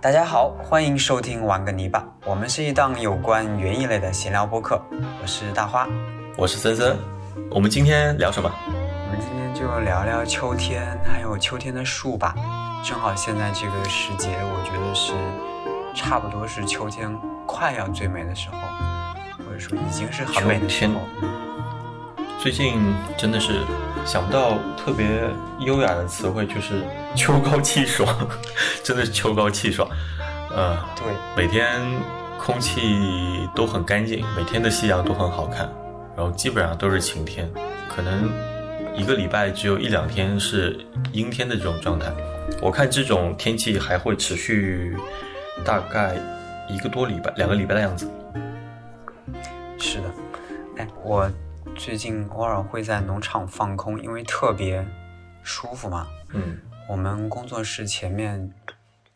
[0.00, 4.80] 大家好，欢迎收听玩个泥巴，我们是一档有关园艺类的闲聊播客。
[5.20, 5.88] 我是大花，
[6.36, 6.96] 我是森森。
[7.50, 8.48] 我们今天聊什么？
[8.68, 12.32] 我们今天就聊聊秋天，还有秋天的树吧。
[12.84, 15.14] 正好现在这个时节，我觉得是
[16.00, 17.12] 差不多是秋天
[17.44, 18.56] 快要最美的时候，
[19.44, 20.94] 或者说已经是很美的时候。
[22.40, 23.60] 最近真的是
[24.06, 25.28] 想不到特别
[25.58, 26.84] 优雅的词汇，就是
[27.16, 28.06] 秋高气爽，
[28.84, 29.88] 真的是秋高气爽。
[30.54, 31.80] 呃，对，每天
[32.38, 35.68] 空气都很干净，每天的夕阳都很好看，
[36.16, 37.50] 然后基本上都是晴天，
[37.88, 38.30] 可能
[38.96, 40.78] 一个礼拜只有一两天是
[41.12, 42.06] 阴天的这种状态。
[42.62, 44.96] 我看这种天气还会持续
[45.64, 46.14] 大概
[46.68, 48.08] 一个多礼拜、两个礼拜的样子。
[49.80, 50.04] 是的，
[50.76, 51.28] 哎，我。
[51.78, 54.84] 最近偶尔会在农场放空，因为特别
[55.44, 56.08] 舒服嘛。
[56.30, 58.52] 嗯，我们工作室前面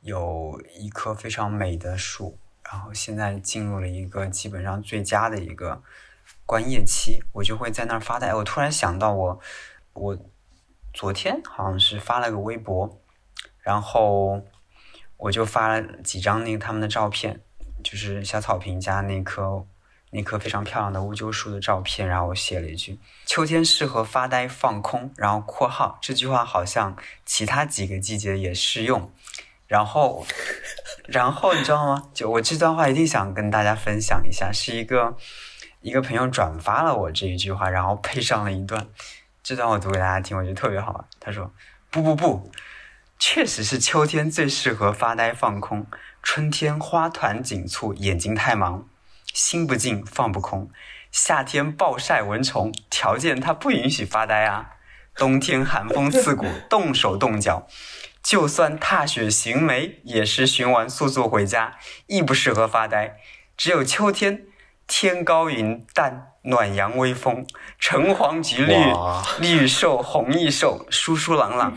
[0.02, 5.82] 有一棵非常美的树，然后现在进入了一个基本上最佳的一个
[6.46, 8.32] 观叶期，我就会在那儿发呆。
[8.32, 9.40] 我突然想到，我
[9.94, 10.16] 我
[10.94, 13.00] 昨天好像是发了个微博，
[13.58, 14.40] 然后
[15.16, 17.40] 我就发了几张那个他们的照片，
[17.82, 19.66] 就是小草坪加那棵。
[20.14, 29.10] 那棵非常漂亮的乌桕树的照片，然后我写了一句：“秋天适合发呆放空。”然后括号这句话好像其他几个季节也适用。
[29.66, 30.26] 然后，
[31.08, 32.10] 然后你知道吗？
[32.12, 35.16] 就我这段话一定想跟大家分享一下，是一个
[35.80, 38.86] 一个朋友转发了我这一句话，然后配上了一段，
[39.42, 41.04] 这段我读给大家听，我觉得特别好玩。
[41.18, 41.50] 他说
[41.90, 42.52] ：“不不不，
[43.18, 45.86] 确实是秋天最适合发呆放空。
[46.22, 48.86] 春天花团锦簇，眼睛太忙。”
[49.32, 50.70] 心不静，放不空。
[51.10, 54.70] 夏天暴晒蚊虫，条件它不允许发呆啊。
[55.14, 57.66] 冬天寒风刺骨，动手动脚。
[58.22, 61.76] 就算踏雪寻梅，也是寻完速速回家，
[62.06, 63.16] 亦不适合发呆。
[63.56, 64.44] 只有秋天，
[64.86, 67.46] 天高云淡，暖阳微风，
[67.78, 68.74] 橙黄橘绿，
[69.38, 71.76] 绿瘦红亦瘦，疏疏朗朗，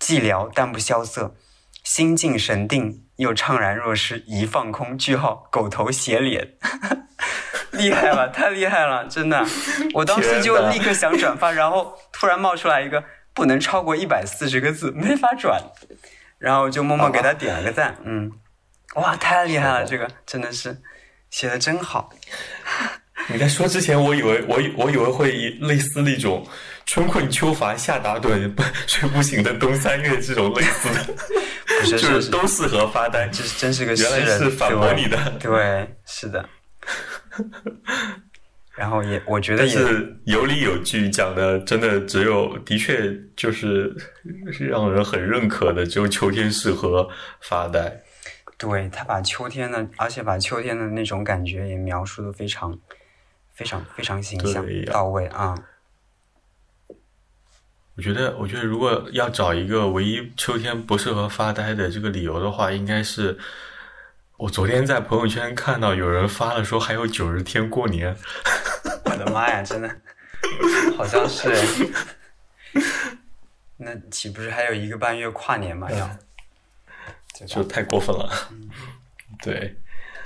[0.00, 1.36] 寂寥但不萧瑟，
[1.84, 3.05] 心静神定。
[3.16, 4.96] 又怅然若失，一放空。
[4.96, 6.54] 句号，狗头斜脸，
[7.72, 9.44] 厉害了，太厉害了，真的。
[9.94, 13.02] 我当时就立刻想转发，然后突然冒出来一个
[13.34, 15.60] 不能超过一百四十个字，没法转，
[16.38, 17.96] 然后就默默给他点了个赞。
[18.04, 18.32] 嗯，
[18.94, 20.78] 哇，太厉害了，这个真的是
[21.30, 22.10] 写的真好。
[23.28, 26.46] 你在说之前，我以为我我以为会类似那种
[26.86, 28.50] 春困秋乏夏打盹
[28.86, 31.14] 睡不醒的冬三月这种类似的。
[31.84, 36.48] 就是都适合发呆，这是真是个原来是反驳你的， 对，是的。
[38.74, 43.94] 然后也，我觉得也是有理有据讲的，真的只有的确就是
[44.58, 47.08] 让人很认可的，只有秋天适合
[47.42, 48.02] 发呆。
[48.56, 52.76] 对他把秋天的，而且把秋天的那种感觉也描述的非常、
[53.52, 55.54] 非常、非常形象到位啊。
[57.96, 63.38] 我觉得，我觉得如果要找一个唯一秋天不适合发呆的这个理由的话，应该是
[64.36, 68.14] 我昨天在朋友圈看到有人发了说还有九十天过年。
[69.06, 69.96] 我的妈呀，真的，
[70.98, 71.50] 好像是。
[73.78, 75.90] 那岂不是还有一个半月跨年嘛？
[75.90, 76.18] 要，
[77.48, 78.30] 就太过分了。
[79.42, 79.74] 对，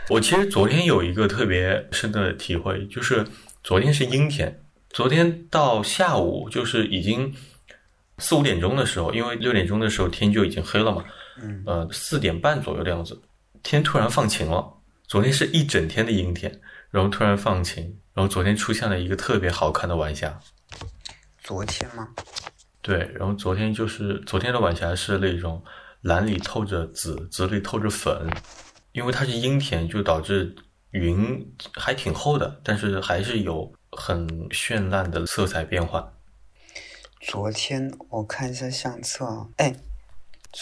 [0.09, 3.25] 我其实昨天有一个特别深的体会，就是
[3.63, 4.61] 昨天是阴天，
[4.91, 7.33] 昨天到下午就是已经。
[8.21, 11.05] 四五点钟的时候，因为六点钟的时候天就已经黑了嘛，
[11.43, 13.21] 嗯，呃，四点半左右的样子，
[13.63, 14.73] 天突然放晴了。
[15.09, 16.61] 昨天是一整天的阴天，
[16.91, 17.83] 然后突然放晴，
[18.15, 20.39] 然后昨天出现了一个特别好看的晚霞。
[21.43, 22.07] 昨天吗？
[22.81, 25.61] 对，然后昨天就是昨天的晚霞是那种
[26.03, 28.31] 蓝里透着紫，紫里透着粉，
[28.93, 30.55] 因为它是阴天，就导致
[30.93, 31.45] 云
[31.75, 36.01] 还挺厚的，但是还是有很绚烂的色彩变换。
[37.21, 39.75] 昨天我看一下相册，哎，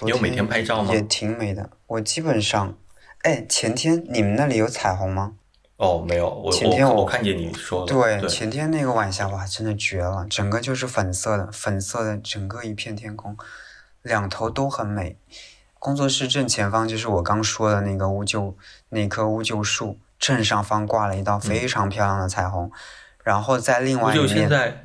[0.02, 0.92] 你有每天拍照吗？
[0.92, 1.70] 也挺美的。
[1.86, 2.76] 我基本上，
[3.22, 5.34] 哎，前天你们那里有彩虹吗？
[5.76, 6.28] 哦，没有。
[6.28, 7.86] 我前天我看见你说了。
[7.86, 13.36] 对，前天那个晚霞哇，真的绝了，整个就是粉色的，粉色的整个一片天空，
[14.02, 15.16] 两头都很美。
[15.78, 18.54] 工作室正前方就是我刚说的那个乌桕
[18.88, 22.68] 那棵乌桕树，正上方挂了一道非常漂亮的彩虹，
[23.22, 24.84] 然后在另外一面。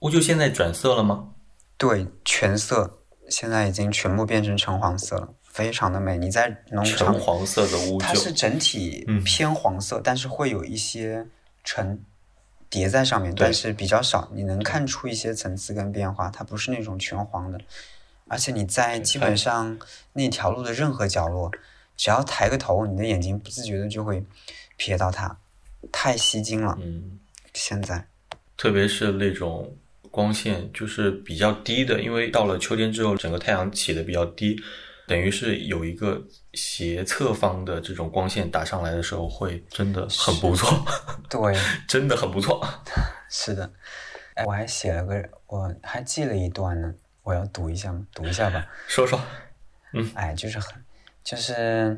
[0.00, 1.30] 乌桕现在转色了吗？
[1.78, 2.98] 对，全色，
[3.28, 6.18] 现在已经全部变成橙黄色了，非常的美。
[6.18, 11.26] 你在农场，橙黄色的乌桕，它是整体偏黄色，但是会有一些
[11.64, 11.98] 橙
[12.68, 16.30] 叠在上面，但是比较少，你能看出一些层次跟变化。
[16.30, 17.58] 它不是那种全黄的，
[18.28, 19.78] 而且你在基本上
[20.12, 21.50] 那条路的任何角落，
[21.96, 24.22] 只要抬个头，你的眼睛不自觉的就会
[24.78, 25.38] 瞥到它，
[25.90, 26.76] 太吸睛了。
[26.80, 27.18] 嗯，
[27.54, 28.06] 现在，
[28.56, 29.74] 特别是那种
[30.16, 34.58] 光线就是比较低的，因为到了秋天之后，整个太阳起的比较低，
[35.06, 36.18] 等于是有一个
[36.54, 40.82] 斜侧方的这种光线打上来的时候，会真的很不错。
[41.28, 41.54] 对，
[41.86, 42.66] 真的很不错。
[43.28, 43.70] 是的，
[44.36, 48.06] 哎，我还写了个，我还记了一段呢，我要读一下吗？
[48.14, 48.66] 读一下吧。
[48.88, 49.20] 说说。
[49.92, 50.72] 嗯，哎，就是很，
[51.22, 51.94] 就是，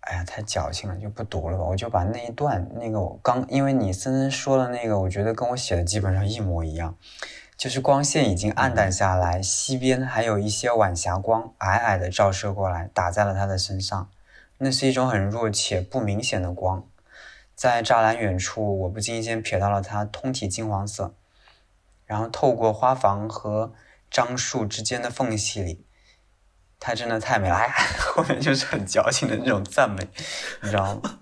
[0.00, 1.64] 哎呀，太矫情了，就不读了吧。
[1.64, 6.96] 我就把那一段，那个我刚，因为你森森说的那个，我觉得跟我写的基本上一模一样。
[7.56, 14.08] 就是光线已经暗淡下来，西边还有一些晚霞光，矮矮的照射过来，打在了他的身上。
[14.56, 16.86] 那是一种很弱且不明显的光，
[17.54, 21.14] 在栅栏远处，我不经意间瞥到了它通体金黄色，
[22.06, 23.72] 然后透过花房和
[24.10, 25.84] 樟树之间的缝隙里。
[26.80, 27.68] 他真的太美了，哎
[28.00, 30.02] 后面就是很矫情的那种赞美，
[30.62, 31.18] 你知道吗？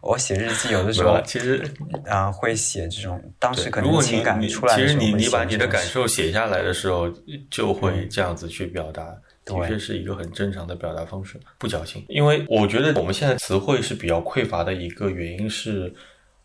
[0.00, 1.62] 我写日记有的时候，其实
[2.06, 7.08] 啊会写这种当时可能情感出来的时候，其实你你把你的感受写下来的时候，
[7.50, 9.04] 就会这样子去表达，
[9.44, 12.04] 的确是一个很正常的表达方式，不矫情。
[12.08, 15.92] 因为我觉得我们现在词汇是比较匮乏的一个原因是，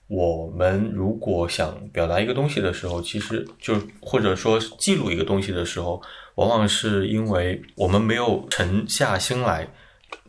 [0.08, 6.02] 我们如果想表达一个东西的时候，其实就或者说记录一个东西的时候。
[6.36, 9.68] 往往是因为我们没有沉下心来，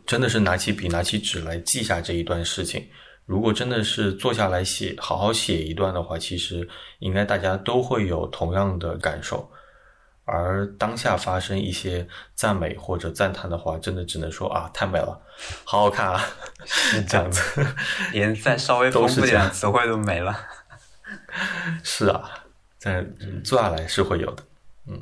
[0.05, 2.87] 真的是拿起笔、拿起纸来记下这一段事情。
[3.25, 6.67] 如果真的是坐下来写，好好写一段的话，其实
[6.99, 9.51] 应该大家都会有同样的感受。
[10.23, 15.21] 而当下发生一些赞美或者赞叹的话，真的只能说啊，太美了，
[15.65, 16.25] 好好看啊，
[16.65, 17.65] 是这样子。
[18.13, 20.37] 连再稍微丰富点词汇都没了。
[21.83, 22.29] 是啊，
[22.77, 23.05] 在
[23.43, 24.43] 坐下来是会有的，
[24.87, 25.01] 嗯。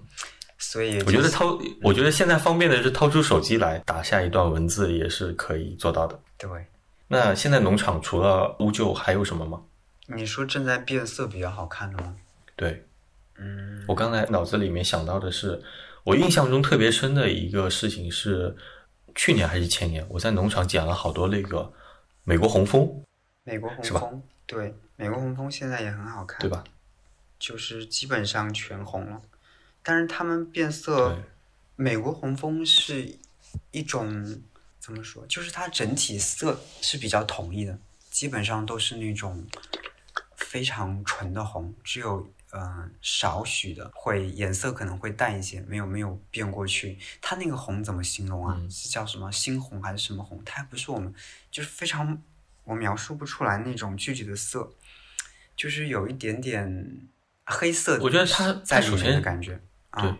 [0.75, 6.19] 所以我觉得掏，我觉得现在方便的是掏出手机来打下一段文字也是可以做到的。
[6.37, 6.49] 对。
[7.07, 9.61] 那现在农场除了乌桕还有什么吗？
[10.07, 12.13] 你说正在变色比较好看的吗？
[12.57, 12.85] 对。
[13.37, 13.85] 嗯。
[13.87, 15.63] 我刚才脑子里面想到的是，
[16.03, 18.53] 我印象中特别深的一个事情是，
[19.15, 21.71] 去年还是前年，我在农场捡了好多那个
[22.25, 23.01] 美国红枫。
[23.45, 24.21] 美国红枫。
[24.45, 26.37] 对，美国红枫现在也很好看。
[26.41, 26.65] 对吧？
[27.39, 29.21] 就是基本上全红了。
[29.87, 31.15] 但是它们变色，
[31.75, 33.19] 美国红枫是
[33.69, 34.41] 一种
[34.79, 35.23] 怎么说？
[35.27, 37.77] 就是它整体色是比较统一的，
[38.09, 39.45] 基本上都是那种
[40.35, 46.97] 非常纯的红，只有呃少许的会颜色可能会淡一些，没有没有变过去。
[47.21, 48.59] 它那个红怎么形容啊？
[48.67, 50.41] 是叫什么猩红还是什么红？
[50.43, 51.13] 它还不是我们
[51.51, 52.19] 就是非常
[52.63, 54.73] 我描述不出来那种具体的色，
[55.55, 57.07] 就是有一点点
[57.45, 57.99] 黑色。
[58.01, 59.61] 我觉得它在首先感觉。
[60.01, 60.13] 对，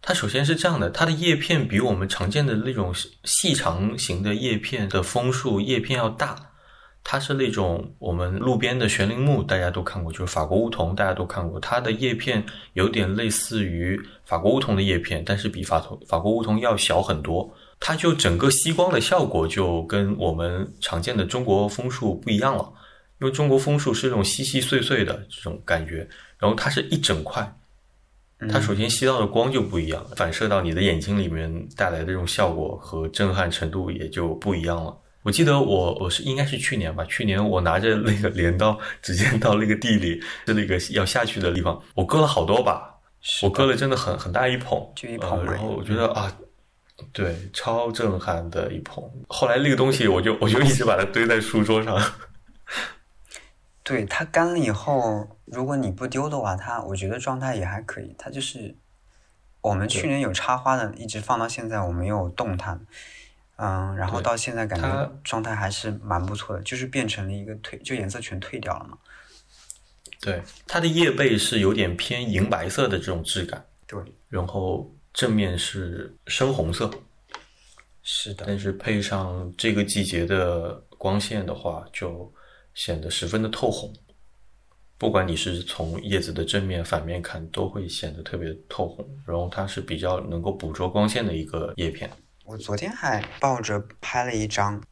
[0.00, 2.94] 它首先是这样的，它的叶片比我们常见的那种
[3.24, 6.36] 细长型的叶片的枫树叶片要大。
[7.08, 11.60] 它是那种我们路边的悬铃木，大家都看过，就是法国梧桐，大家都看过。
[11.60, 17.48] 它的叶片有点类似于法国梧桐的叶片，但是比法桐法国梧桐要小很多。
[17.78, 22.72] 它就整个吸光的效果就跟我们常见的中国枫树不一样了，
[23.20, 25.98] 因为中国枫树是这种细细碎碎的这种感觉，
[26.38, 27.56] 然后它是一整块。
[28.50, 34.94] 它首先吸到的光就不一样，反射到你的眼睛里面带来的这种效果和震撼程度也就不一样了。
[35.22, 42.94] 我记得我我是应该是去年吧，去年我拿着那个镰刀，直接 到那个地里，是那个要下去的地方，我割了好多把，
[43.42, 45.44] 我割了真的很很大一捧，就一捧。
[45.44, 46.30] 然后我觉得啊，
[47.12, 49.02] 对，超震撼的一捧。
[49.28, 51.98] 后来那个东西，我就我就一直把它堆在书桌上。
[53.88, 58.12] 对它干了以后，如果你不丢的话，它我觉得状态也还可以。
[58.18, 58.74] 它就是
[59.60, 62.76] 我们去年有插花的，一直放到现在，我没有动它。
[63.54, 68.98] 嗯，然后到现在感觉状态还是蛮不错的，就是变成了一个褪，就颜色全褪掉了嘛。
[70.20, 73.64] 对，它的叶背是有点偏银白色的这种质感。
[73.86, 76.90] 对，然后正面是深红色。
[78.02, 78.44] 是的。
[78.48, 82.32] 但是配上这个季节的光线的话，就。
[82.76, 83.90] 显得十分的透红，
[84.98, 89.08] 不管你是从叶子的正面、反面看，都会显得特别透红。
[89.26, 92.10] 然后它是比较能够捕捉光线的一个叶片。
[92.44, 94.82] 我昨天还抱着拍了一张，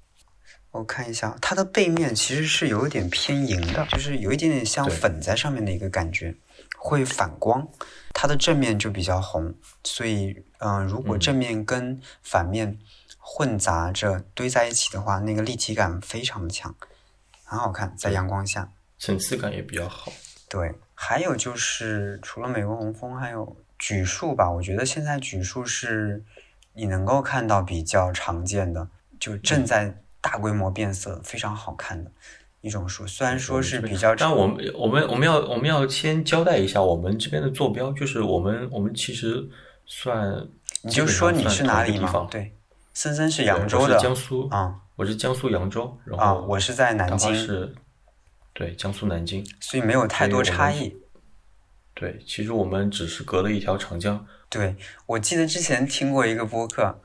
[0.71, 6.35] 我看一下，它的背面其实是有一点偏银的，就是有一点点像粉在上面的一个感觉，
[6.79, 7.69] 会反光。
[8.15, 12.79] 它的正面就比较红，所以嗯，如果正面跟反面
[13.19, 16.75] 混杂着堆在一起的话，那个立体感非常的强。
[17.45, 20.11] 很好看，在阳光下，层次感也比较好。
[20.49, 24.51] 对，还有就是除了美国红枫，还有榉树吧。
[24.51, 26.25] 我觉得现在榉树是
[26.73, 28.89] 你能够看到比较常见的，
[29.21, 32.11] 就正在大规模变色，非常好看的
[32.61, 33.07] 一种树。
[33.07, 39.49] 虽然说是比较，但我们我们我们要我们要先交代一下我们这边的坐标，就是我们我们其实
[39.87, 40.49] 算，
[40.83, 42.27] 你就说你是哪里嘛？
[42.31, 42.57] 对，
[42.93, 47.75] 森森是扬州的，江苏啊，我是江苏扬州，然后啊，我是在南京，是，
[48.53, 50.97] 对，江苏南京，所以没有太多差异。
[51.95, 54.25] 对，其实我们只是隔了一条长江。
[54.49, 57.01] 对，我记得之前听过一个播客。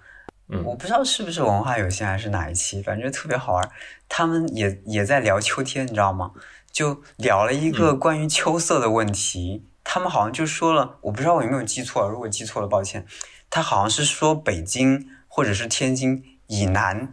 [0.66, 3.70] 我不知道是不是文化有限还是哪一期，反正特别好玩。
[4.08, 6.32] 他们也也在聊秋天，你知道吗？
[6.72, 9.66] 就聊了一个关于秋色的问题。
[9.84, 13.06] 他们好像就说了，我不知道我有没有记错，如果记错了，抱歉。
[13.50, 17.12] 他好像是说北京或者是天津以南，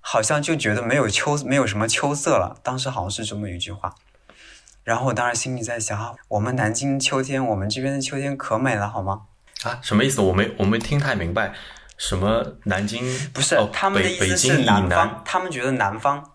[0.00, 2.56] 好像就觉得没有秋，没有什么秋色了。
[2.62, 3.94] 当时好像是这么一句话。
[4.82, 9.22] 然后我当时心里在想，我们南京秋天，我们这边的秋天可美了，好吗？
[9.62, 10.20] 啊，什么意思？
[10.20, 11.52] 我没我没听太明白。
[11.98, 13.04] 什么南京
[13.34, 16.29] 不是他们的意思是南方，他们觉得南方，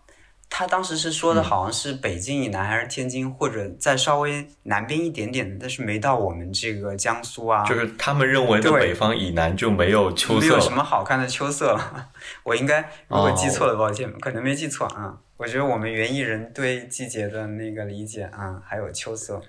[0.58, 7.66] 他当时是说的好像是北京以南还是天津或者再稍微南边一点点，但是没到我们这个江苏啊。
[7.66, 12.08] 就是他们认为的北方以南就没有秋色，没有什么好看的秋色了。
[12.44, 15.18] 我应该如果记错了，抱歉，可能没记错啊。
[15.36, 19.42] 我觉得我们园艺人对季节的那个理解啊，还有秋色，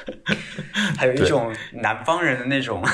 [0.98, 2.84] 还有一种南方人的那种。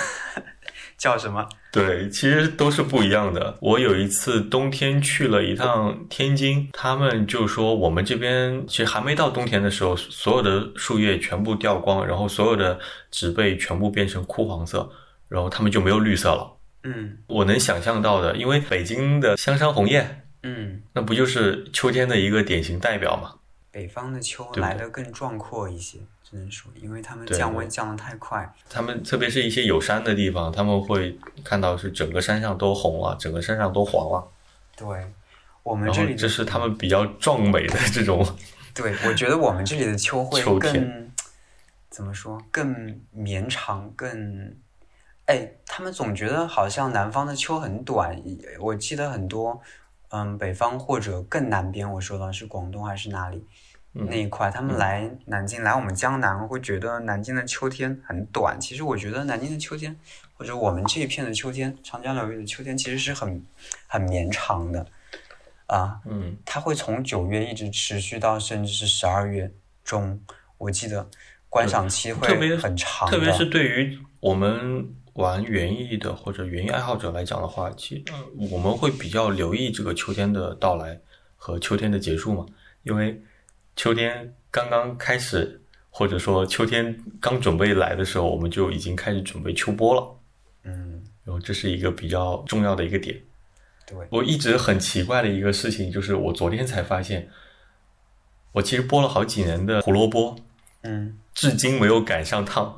[0.97, 1.47] 叫什么？
[1.73, 3.57] 对，其实都是不一样的。
[3.61, 12.79] 我有一次冬天去了一趟天津，他们就说我们这边其实还没到冬天的时候，所有的树叶全部掉光，然后所有的
[13.11, 14.89] 植被全部变成枯黄色，
[15.29, 16.57] 然后他们就没有绿色了。
[16.85, 23.35] 嗯，我能想象到的，因为北京的香山红叶，嗯，那不就是秋天的一个典型代表吗？
[23.73, 25.99] 北方的秋来的更壮阔一些。
[26.29, 28.51] 只能说，因为他们降温降的太快。
[28.69, 34.27] 他们特别是一些有山的地方，他们会看到是整个山上都红了，整个山上都黄了。
[34.75, 35.13] 对，
[35.63, 38.27] 我们这里这是他们比较壮美的这种。
[38.75, 41.13] 对，我觉得我们这里的秋 会更
[41.91, 42.43] 怎么说？
[42.51, 44.57] 更绵长，更
[45.27, 48.21] 哎，他们总觉得好像南方的秋很短。
[48.59, 49.61] 我记得很多，
[50.09, 53.47] 嗯，北方或者更南边，我说的是广东还是哪里？
[53.97, 58.61] 那一块，他们来南京，来我们江南，会觉得南京的秋天很短。
[58.61, 59.97] 其实我觉得南京的秋天，
[60.37, 63.41] 或者我们这一片的秋天，长江流域的秋天，其实是很
[63.87, 64.85] 很绵长的，
[65.69, 69.49] 啊，嗯，它会从九月一直持续到甚至是十二月
[69.85, 70.21] 中。
[70.59, 71.09] 我记得
[71.49, 78.13] 观赏期会很长，特别是对于我们玩园艺的或者园艺爱好者来讲的话，其实
[78.51, 80.99] 我们会比较留意这个秋天的到来
[81.37, 82.45] 和秋天的结束嘛，
[82.83, 83.23] 因为。
[83.77, 90.07] 秋天刚刚开始，或者说秋天刚准备来的时候，我们就已经开始准备秋播了。
[90.63, 93.21] 嗯，然后这是一个比较重要的一个点。
[93.87, 97.29] 对，我一直很奇怪的一个事情就是，我昨天才发现，
[98.53, 100.35] 我其实播了好几年的胡萝卜，
[100.83, 102.75] 嗯，至今没有赶上趟，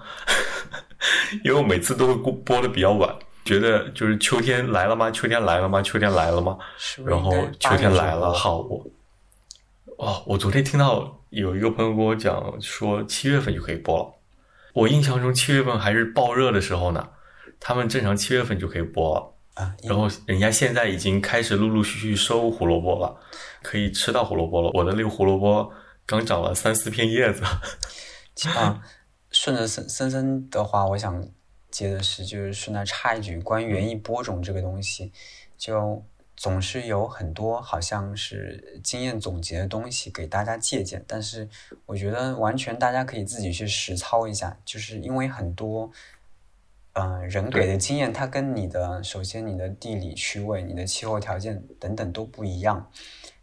[1.45, 5.11] 因为我每次都会播播的比较晚，觉得就是秋天来了吗？
[5.11, 5.81] 秋天来了吗？
[5.81, 6.59] 秋天来了吗？
[7.05, 8.85] 然后秋天来了，好我。
[9.99, 14.13] 哦，我昨天听到有一个朋友跟我讲说七月份就可以播了。
[14.75, 17.09] 我印象中七月份还是爆热的时候呢，
[17.59, 19.33] 他们正常七月份就可以播了。
[19.55, 23.19] 啊，然后人家现在已经开始陆陆续续收胡萝卜了，
[23.63, 24.71] 可以吃到胡萝卜了。
[24.75, 25.73] 我的那个胡萝卜
[26.05, 27.43] 刚长了三四片叶子。
[28.51, 28.83] 啊，
[29.31, 31.27] 顺着森森森的话，我想
[31.71, 35.11] 接的是，就是顺带插一句，关于园艺播种这个东西，
[35.57, 36.05] 就。
[36.37, 41.49] 总是有很多好像是经验总结的东西给大家借鉴，但是
[41.87, 45.91] 我觉得完全大家可以自己去实操一下，就是因为很多，
[46.93, 52.91] 嗯，人给的经验，它跟你的首先你的地理区位、你的气候条件等等都不一样。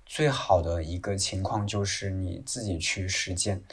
[0.06, 3.64] 最好的一个情况就是你自己去实践，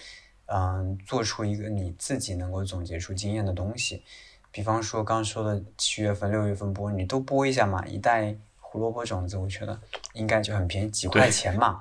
[0.47, 4.03] 嗯，做出一个你自己能够总结出经验的东西。
[4.51, 8.39] 比方说刚说的七月份、六月份播，你都播一下嘛，一袋。
[8.71, 9.77] 胡萝卜种子，我觉得
[10.13, 11.81] 应该就很便宜，几块钱嘛。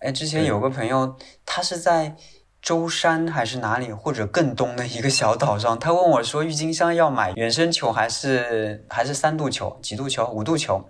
[0.00, 1.16] 哎，之前有个朋友，
[1.46, 2.14] 他是在
[2.60, 10.84] 舟山还是哪里，或者更东的一个小岛上，他问我说，郁金香要买原生球还是还是三度球、几度球、五度球，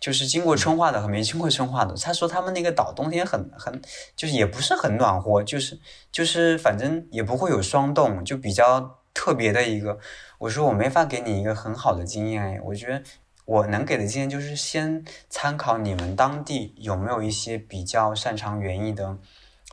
[0.00, 1.94] 就是经过春化的和没经过春化的。
[1.96, 3.78] 他说他们那个岛冬天很很，
[4.16, 5.78] 就是也不是很暖和，就是
[6.10, 9.98] 就是反正也不会有霜冻，就比较特别的一个。
[10.38, 13.02] 我说我没法给你一个很好的经验，哎，我觉得。
[13.46, 19.16] 我能给的建议就是先参考你们当地有没有一些比较擅长园艺的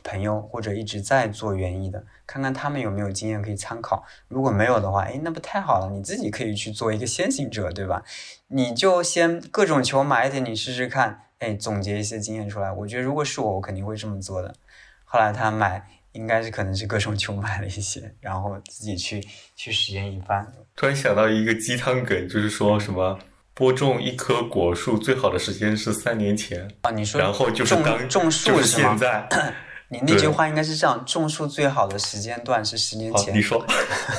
[0.02, 4.04] 朋友或者一直在做园艺的，看看他们有没有经验可以参考。
[4.28, 8.02] 如果没有的话，哎，那不太好了，你自己可以去做一个先行者，对吧？
[8.48, 12.70] 你就先各种球买一点，你试试看，哎，总结一些经验出来。
[12.70, 14.54] 我觉得如果是我，我肯定会这么做的。
[15.04, 19.26] 后来他买，应该是可能是各种球买了一些，然后自己去
[19.56, 20.46] 去实验一番。
[20.76, 23.18] 突然想到一个鸡汤梗，就是说什么？
[23.54, 26.90] 播种一棵果树最好的时间是三年前啊！
[26.90, 29.28] 你说然后就是种种树是现在，
[29.88, 33.32] 你那句话应该是这样：种树最好的时间段是十年前。
[33.32, 33.64] 你说，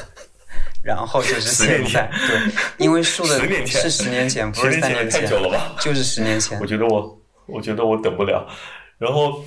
[0.82, 5.76] 然后就是现在，对，因为树的是十年前，不是三年前，太久了吧？
[5.82, 6.58] 就是十年前。
[6.62, 8.48] 我觉得我，我觉得我等不了。
[8.98, 9.44] 然后，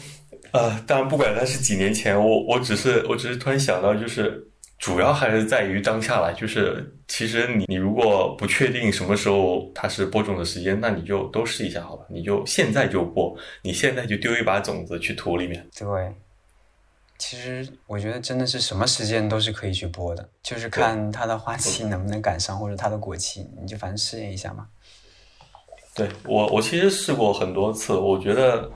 [0.53, 4.45] 呃，当然不管它是几年前，我我只是我只是突然想到，就是。
[4.79, 15.69] 主要还是在于当下来，就是其实你你如果不确定什么时候它是播种的时间，那你就都试一下好了，你就现在就播，你现在就丢一把种子去土里面。
[15.77, 16.15] 对，
[17.19, 24.69] 其实我觉得真的是什么时间都是可以去播的，就是看它的花期能不能赶上，或者它的果期，你就反正试验一下嘛。
[25.97, 28.71] 对我我其实试过很多次，我觉得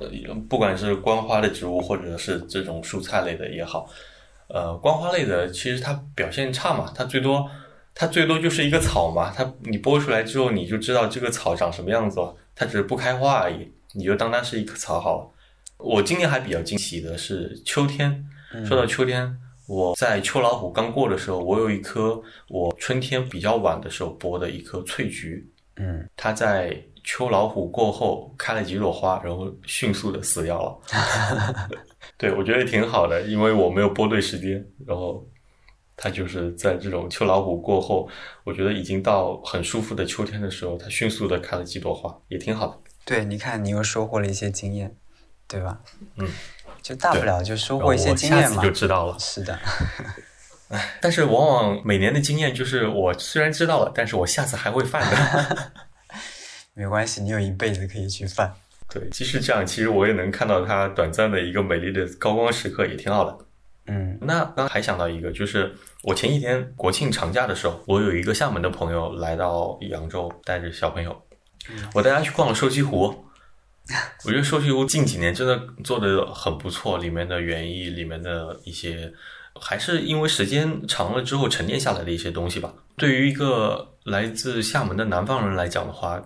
[0.49, 3.89] 不管是观花的植物，或者是这种蔬菜类的也好。
[4.53, 7.51] 呃，光花类的其实它表现差嘛，它最多
[7.95, 15.31] 它最多就是一个草嘛，它你播出来之后你就知道这个草长什么样子了，它只是不开花而已，你就当它是一棵草好了。
[15.79, 18.25] 我今年还比较惊喜的是秋天，
[18.67, 19.35] 说到秋天，
[19.67, 31.69] 我在秋老虎刚过的时候，我有一棵我春天比较晚的时候播的一棵翠菊，嗯，它在秋老虎过后开了几朵花，然后迅速的死掉了。
[32.23, 35.29] 对，我觉得挺好的，因为我没有播对时间，然后
[35.97, 38.09] 它就是在这种秋老虎过后，
[38.45, 42.79] 我觉得已经到很舒服的秋天的时候，它迅速的开了几朵花，也挺好的。
[43.05, 44.95] 对，你看，你又收获了一些经验，
[45.49, 45.81] 对吧？
[46.15, 46.29] 嗯，
[46.81, 48.63] 就大不了就收获一些经验嘛。
[48.63, 49.19] 就知道了。
[49.19, 49.59] 是的。
[50.69, 55.73] 唉， 但是往往每年的经验就是，我虽然知道了，但是我下次还会犯的。
[56.75, 58.55] 没关系，你有一辈子可以去犯。
[58.89, 63.39] 对，即使这样，其实我也能看到它短暂的一个美丽的高光时刻，也挺好的。
[63.87, 71.21] 嗯，那刚还想到一个，就是我前几天国庆长假的时候，我有一个厦门的朋友来到扬州，带着小朋友，
[71.95, 73.15] 我带他去逛了瘦西湖。
[74.25, 79.13] 我觉得瘦西湖近几年真的做的很不错，里面的园艺，里面的一些，
[79.61, 82.73] 还是因为时间长了之后沉淀下来的一些东西吧。
[82.97, 86.23] 对于一个来自厦门的南方人来讲的话，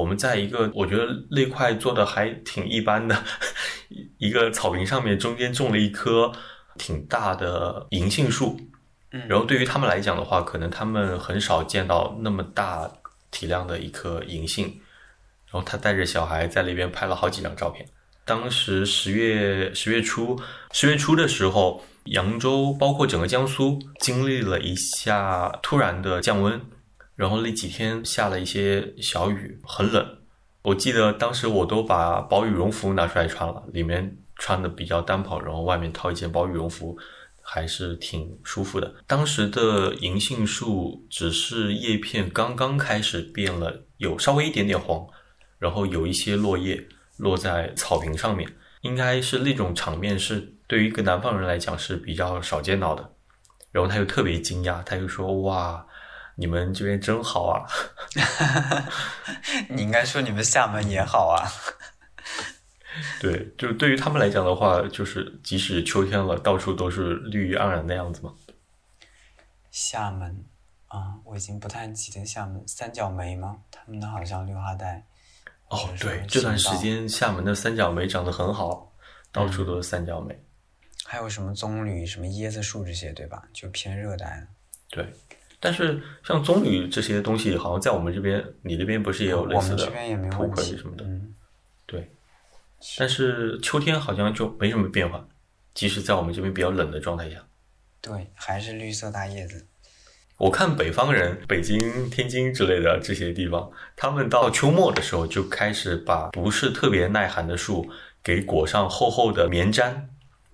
[0.00, 3.16] 我们在一个我觉得那块做的还挺一般的
[4.18, 6.32] 一个草坪上面，中间种了一棵
[6.78, 8.58] 挺大的银杏树。
[9.12, 12.90] 嗯，然后对于他们来讲的话，可能他们很少见到那么大
[13.30, 14.64] 体量的一棵银杏。
[15.52, 17.86] 然后他带着小孩在那边拍了好几张照片。
[18.24, 20.40] 当时十月十月初，
[20.72, 26.60] 十月初的时候，扬州包括整个江苏经历了一下突然的降温。
[27.20, 30.02] 然后那几天下了一些小雨，很冷。
[30.62, 36.96] 我记得当时我都把薄羽绒服拿出来穿了，里面穿的比较单薄，然后外面套一件薄羽绒服，
[37.42, 38.94] 还是挺舒服的。
[39.06, 45.06] 当时的银杏树只是叶片刚刚开始变了，有稍微一点点黄，
[45.58, 46.82] 然后有一些落叶
[47.18, 53.12] 落在草坪上面，应该是那种场面是对于一个南方人来讲是比较少见到的。
[53.72, 55.86] 然后他又特别惊讶，他就说：“哇。”
[56.40, 57.68] 你们这边真好啊！
[59.68, 61.44] 你应该说你们厦门也好啊。
[63.20, 68.32] 对，就对于他们来讲的话，就是即使秋天了，到处都是绿意盎然的样子嘛。
[69.70, 70.42] 厦门
[70.88, 73.58] 啊，我已经不太记得厦门三角梅吗？
[73.70, 75.06] 他们那好像绿化带。
[75.68, 78.90] 哦，对，这段时间厦门的三角梅长得很好，
[79.30, 80.42] 到处都是三角梅。
[81.04, 83.42] 还有什么棕榈、什么椰子树这些，对吧？
[83.52, 84.46] 就偏热带的。
[84.88, 85.14] 对。
[85.60, 89.86] 但是像棕榈这些东西，好像在我们这边，你那边不是也有类似的
[90.30, 91.04] 土葵什么的？
[91.86, 92.10] 对。
[92.98, 95.28] 但是秋天好像就没什么变化，
[95.74, 97.36] 即使在我们这边比较冷的状态下。
[98.00, 99.66] 对，还是绿色大叶子。
[100.38, 107.90] 我看北方人，北京、天津之类的这些地方，他们到秋末的时候就开始把不是特别耐寒的树
[108.22, 109.92] 给裹上厚厚的棉毡，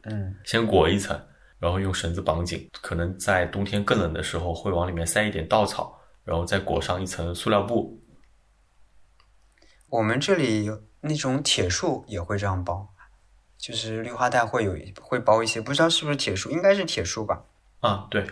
[0.03, 1.25] 嗯，先裹一层。
[1.59, 8.01] 然后用绳子绑紧，可能在冬天更冷的时候，会往里面塞一点稻草，然后再裹上一层塑料布。
[9.89, 12.89] 我们这里有那种铁树也会这样包，
[13.57, 17.45] 就是绿化带会有会包一些，不知道是不是铁树，应该是铁树吧？
[17.81, 18.27] 啊，对，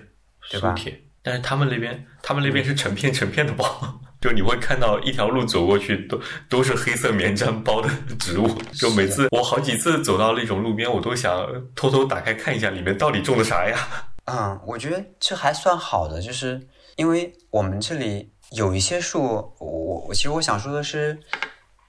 [0.51, 0.75] 对吧？
[0.75, 4.01] 铁，但是他们那边他们那边是成片成片的包。
[4.25, 13.77] 就你会看到一条路走过去都都是黑色棉毡包的植物， 就每次我好几次走到那种路边，我都想偷偷打开看一下里面到底种的啥呀。
[14.25, 16.59] 嗯，我觉得这还算好的，就是
[16.97, 19.23] 因为我们这里有一些树，
[19.59, 21.19] 我我其实我想说的是，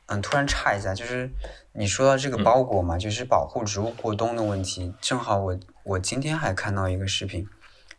[0.07, 1.31] 嗯，突然插一下，就是
[1.71, 7.47] 你说到这个包裹嘛，就是保护植物过冬的问题，正好我我今天还看到一个视频，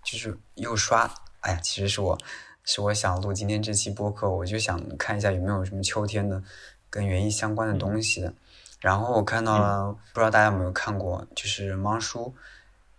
[0.05, 2.19] 就是又刷，哎呀，其实是我
[2.65, 6.43] 是我想录今天这期播客，我就想看一下有没有什么秋天的
[6.91, 8.35] 跟园艺相关的东西的，
[8.81, 12.35] 然后我看到了，不知道大家有没有看过，就是芒叔。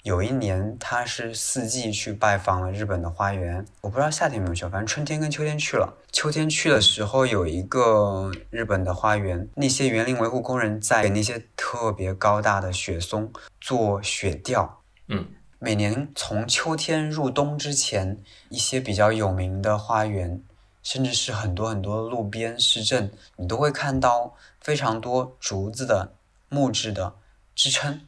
[0.04, 3.66] 有一年，他是四季去拜访了日本的花园。
[3.82, 5.98] 我不知道夏天有没有去，反正春天跟秋天去了。
[6.14, 14.82] 秋天去的时候，有一个日本的花园，那些园林维护工人在给那些特别高大的雪松做雪吊。
[15.10, 15.28] 嗯，
[15.60, 20.44] 每年从秋天入冬之前，一些比较有名的花园，
[20.84, 26.14] 甚至是很多很多路边市镇，你都会看到非常多竹子的
[26.50, 27.16] 木质的
[27.56, 28.02] 支撑。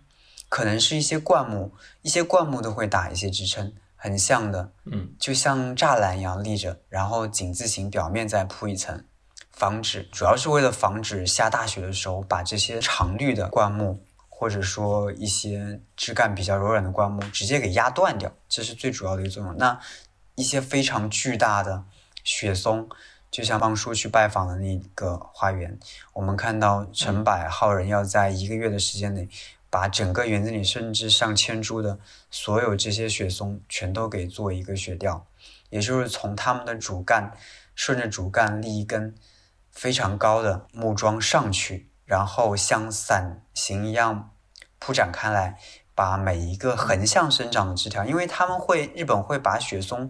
[0.48, 9.04] 可能是一些灌木，一些灌木都会打一些支撑，很像的，嗯，就像栅栏一样立着，然后井字形，表面再铺一层，
[9.52, 14.04] 防止，主要是为了防止下大雪的时候把这些常绿的灌木，
[14.40, 19.58] 或者说一些枝干比较柔软的灌木直接给压断掉，这是最主要的一个作用。
[19.58, 19.78] 那
[20.36, 21.84] 一些非常巨大的
[22.24, 22.88] 雪松，
[23.30, 25.78] 就像方叔去拜访的那个花园，
[26.14, 29.28] 我们看到成百号人要在一个月的时间内。
[29.72, 32.00] 把整个园子里甚至上千株的
[32.32, 35.28] 所有这些雪松全都给做一个雪吊，
[35.70, 37.34] 也就是从它们的主干
[37.76, 39.14] 顺着主干立一根
[39.70, 44.32] 非常高的木桩上去，然后像伞形一样
[44.80, 45.60] 铺展开来，
[45.94, 50.10] 把每一个横向生长的枝条，因为他们会日本会把雪松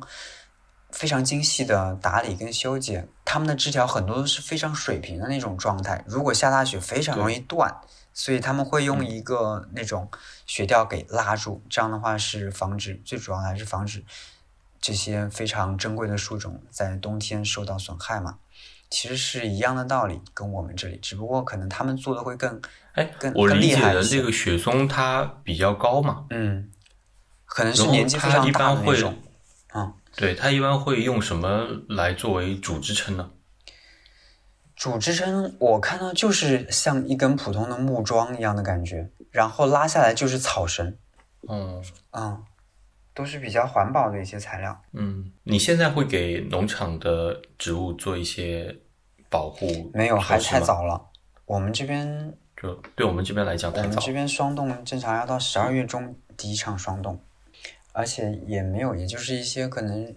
[0.91, 7.81] 非常精细的打理跟修剪，他们的枝条很多都是非常水平的那种状态，如果下大雪非常容易断。
[8.11, 10.09] 所以他们会用一个那种
[10.45, 14.03] 雪吊给拉住，这样的话是防止，最主要还是防止
[14.81, 18.39] 这些非常珍贵的树种在冬天受到损害嘛。
[18.89, 22.61] 其实是一样的道理，跟我们这里，只不过可能他们做的会更
[22.93, 26.69] 哎，更我理解的这个雪松它比较高嘛，嗯，
[27.45, 29.15] 可能是年纪非常大的那种，
[29.73, 33.29] 嗯，对，它一般会用什么来作为主支撑呢？
[34.75, 40.97] 主支撑我看到就是像一根普通的木桩一样的感觉，然后拉下来就是草绳。
[41.47, 42.43] 嗯嗯，
[43.13, 44.81] 都是比较环保的一些材料。
[44.93, 48.75] 嗯，你现在会给农场的植物做一些
[49.29, 49.91] 保护？
[49.93, 51.01] 没有，还太早了。
[51.45, 57.19] 我们这边就对我们这边来讲，我们这边霜冻正常要到十二月中第一场霜冻，
[57.91, 60.15] 而且也没有，也就是一些可能，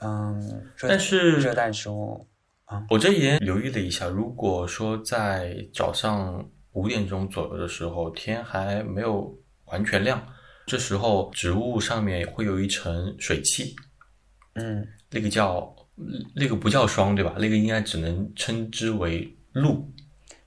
[0.00, 2.26] 嗯，但是热带植物
[2.66, 2.84] 啊。
[2.90, 10.22] 我这也留意了一下，如果说在早上五点钟左右的时候，天还没有完全亮，
[10.66, 13.74] 这时候植物上面会有一层水汽，
[14.54, 15.74] 嗯，那个叫
[16.34, 17.34] 那个不叫霜，对吧？
[17.38, 19.88] 那个应该只能称之为露。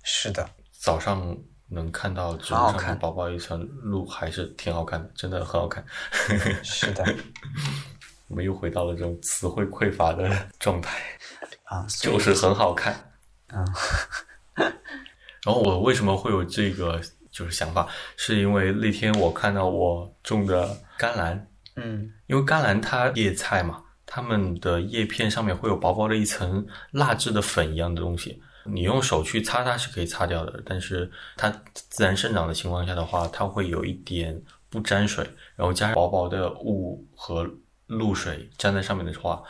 [0.03, 1.38] 是的，早上
[1.69, 5.84] 能看到植物上面薄薄一层露，还是挺好看的，真的很好看。
[6.63, 7.03] 是的，
[8.27, 10.99] 我们又回到了这种词汇匮乏的状态。
[11.63, 12.93] 啊，就是很好看，
[13.47, 13.63] 啊，
[14.55, 16.99] 然后我为什么会有这个
[17.39, 21.47] 就是想法，是因为那天我看到我种的甘蓝，
[21.78, 35.25] 嗯，因为甘蓝它叶菜嘛，它们的叶片上面会有薄薄的一层蜡质的粉一样的东西，你用手去擦它是可以擦掉的，但是它自然生长的情况下的话，它会有一点不沾水，
[35.56, 37.49] 然后加上薄薄的雾和
[37.88, 39.41] 露水粘在上面的话。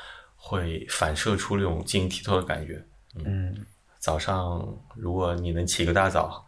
[0.42, 2.82] 会反射出那种晶莹剔透的感觉。
[3.26, 3.54] 嗯，
[3.98, 6.48] 早上如果你能起个大早，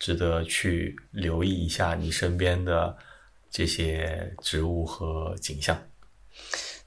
[0.00, 2.96] 值得去留意一下你身边的
[3.48, 5.80] 这些植物和景象。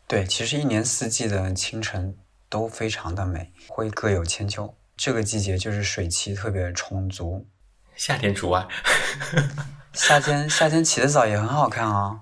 [0.08, 2.18] 对，其实一年四季的清晨
[2.50, 4.76] 都非常的美，会各有千秋。
[4.98, 7.48] 这个季节就是水汽特别充足，
[7.96, 8.68] 夏天除外。
[9.94, 12.22] 夏天夏天起得早也很好看啊，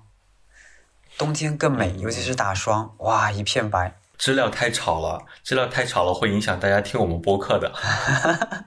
[1.16, 3.98] 冬天更美，尤其是打霜，哇，一片白。
[4.18, 7.72] 知了太吵了，知了太吵了会影响大家听我们播客的。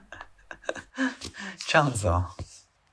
[1.68, 2.36] 这样子啊，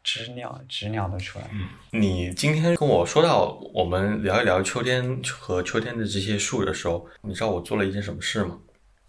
[0.02, 1.50] 直鸟直鸟的出来。
[1.90, 8.58] 你今天跟我说到我们聊一聊秋天和秋天的这些树的时候，你知道我做了一件什么事吗？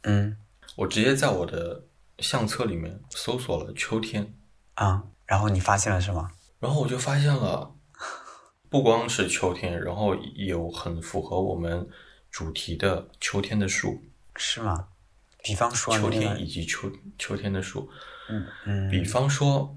[0.01, 0.37] 嗯，
[0.75, 1.85] 我直接在我的
[2.19, 4.33] 相册里面搜索了秋天。
[4.75, 6.29] 啊，然后你发现了什么？
[6.59, 7.73] 然后我就发现了，
[8.69, 11.87] 不光是秋天，然后有很符合我们。
[12.29, 14.01] 主题的秋天的树
[14.37, 14.87] 是吗？
[15.43, 17.87] 比方说秋那个天以及秋秋天的树。
[18.29, 18.45] 嗯。
[18.65, 19.73] 嗯，比方说，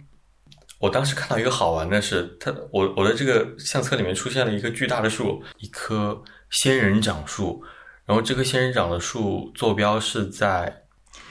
[0.79, 7.65] 我当时看到一个好玩的是，它我我的这个相册里面出现了一棵巨大的树，一棵仙人掌树。
[8.05, 10.85] 然后这棵仙人掌的树坐标是在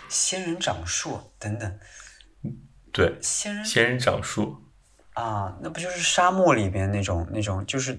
[0.10, 1.80] 仙人掌树等等，
[2.92, 4.58] 对仙人仙人掌树，
[5.14, 7.98] 啊，那不就是沙漠里边那种那种，就是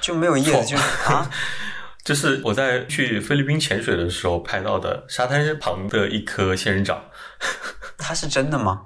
[0.00, 1.30] 就没有叶子，就是啊，
[2.02, 7.04] 这是我在去菲律宾潜水的时候拍到的沙滩旁的一棵仙人掌，
[8.02, 8.82] 它是真的吗？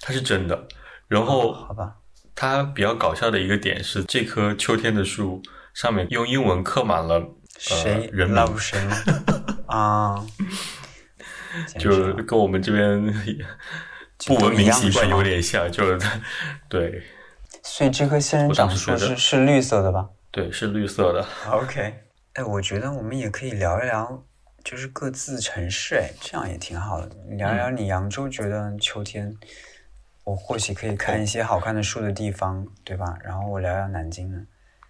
[0.00, 0.68] 它是真的。
[1.08, 1.96] 然后好吧，
[2.34, 5.42] 它比较搞笑的一个点是，这棵秋天的树
[5.74, 7.22] 上面用英文刻满了
[7.58, 8.96] 谁人名 love 谁吗？
[9.66, 10.26] 啊，
[11.78, 13.02] 就是跟我们这边
[14.26, 15.98] 不文明习惯有点像，就是
[16.68, 17.02] 对
[17.62, 21.26] 所以这棵仙人掌树是是绿色的吧对是绿色的。
[21.50, 21.94] ？OK，
[22.34, 24.24] 哎，我觉得我们也可以聊一聊，
[24.64, 27.08] 就是各自城市，哎，这样也挺好的。
[27.30, 29.34] 聊聊你扬州觉得秋天，
[30.24, 33.16] 我或许可以看一些好看的树的地方，对吧？
[33.24, 34.46] 然后我聊聊南京呢。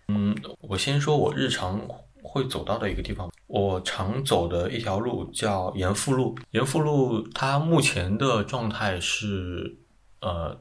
[0.08, 1.80] 嗯，我先说我日常
[2.22, 6.36] 会走到的一个地方，我常走的一条路叫延福路。
[6.50, 9.76] 延福路它目前的状态是，
[10.20, 10.58] 呃，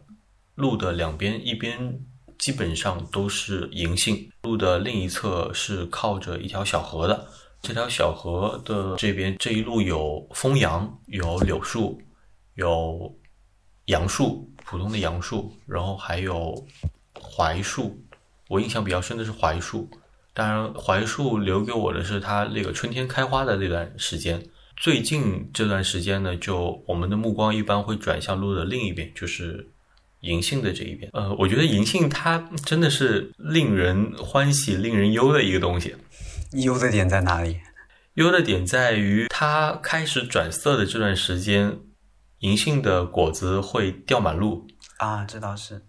[0.54, 2.00] 路的两边一边
[2.38, 7.26] 基本上都是银杏，路的另一侧是靠着一条小河的。
[7.62, 12.02] 这条小河的这边这一路有枫杨，有柳树，
[12.56, 13.14] 有
[13.86, 16.66] 杨树，普通的杨树，然后还有
[17.14, 18.00] 槐树。
[18.48, 19.90] 我印象比较深的是槐树，
[20.34, 24.42] 当然槐树留给我的是它那个春天开花的那段时间。
[24.78, 29.68] 最近这段时间呢，就我们的目光一般会转向路的另一边，就是
[30.22, 31.10] 银杏的这一边。
[31.14, 35.96] 呃，我觉得银杏它真的是令人欢喜、令人忧的一个东西。
[36.52, 37.60] 优的点在哪里？
[38.14, 41.80] 优的点在于它开始转色的这段时间，
[42.40, 45.86] 银杏的果子会掉满路，啊，这倒是。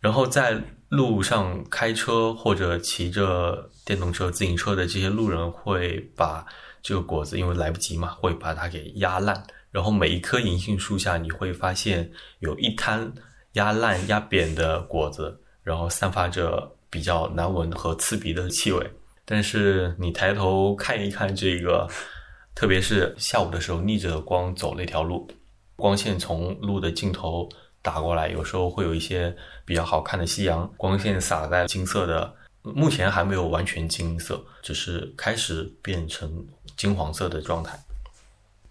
[0.00, 6.46] 然后在路上开车或者骑着电动车、自行车的这些路人会把
[6.82, 9.44] 这个果子，因为来不及嘛，会把它给压烂。
[9.70, 13.12] 然后每一棵银杏树下，你会发现有一滩
[13.52, 18.90] 压烂、压扁的果子，然后散发着比较难闻和刺鼻的气味。
[19.28, 21.86] 但是你抬头看一看这个，
[22.54, 25.28] 特别是下午的时候，逆着光走那条路，
[25.74, 27.46] 光线从路的尽头
[27.82, 37.78] 打过来，有时候会有一些比较好看的夕阳，光线洒在金色的，目前还没有完全金色，只是开始变成金黄色的状态。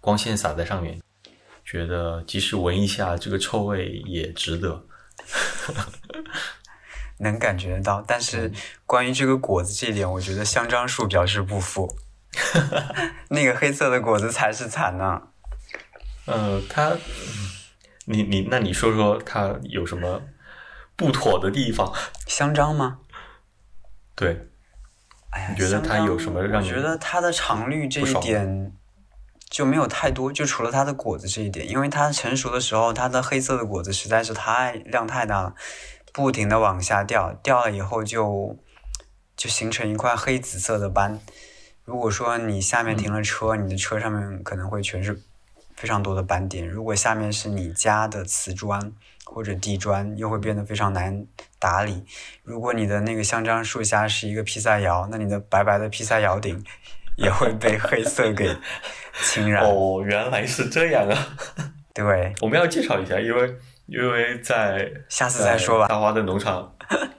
[0.00, 1.00] 光线洒在上面，
[1.64, 4.82] 觉得即使闻一下这个臭味也值得。
[7.18, 8.52] 能感觉得到，但是
[8.84, 11.96] 关于这个果子这一点，我觉得香樟树表示不服。
[13.30, 15.22] 那个黑色的果子才是惨呢。
[16.26, 16.98] 呃，它，嗯
[18.06, 20.22] 你你那你说说它有什么
[20.94, 21.92] 不妥的地方？
[22.26, 22.98] 香樟吗？
[24.14, 24.48] 对，
[25.30, 28.72] 哎呀，你觉得它有什么让你我觉得它的常绿这一点
[29.48, 35.54] 就没有太多，就除了它的果子这一点，因为它成熟的时候，它的黑色的果子实在是太量太大了，
[36.16, 38.56] 不停的往下掉，掉了以后就
[39.36, 41.20] 就形成一块黑紫色的斑。
[41.84, 45.20] 如果说你下面停了车，你的车上面可能会全是
[45.76, 46.66] 非常多的斑点。
[46.66, 48.90] 如果下面是你家的瓷砖
[49.26, 51.26] 或者地砖，又会变得非常难
[51.58, 52.02] 打理。
[52.42, 56.64] 如果你的那个香樟树下是一个披萨窑，那你的白白的披萨窑顶
[57.18, 58.56] 也会被黑色给
[59.22, 59.62] 侵染。
[59.62, 61.36] 哦，原来是这样啊！
[61.92, 63.54] 对，我们要介绍一下，因为
[63.86, 66.76] 因为在下次再说吧大花的农场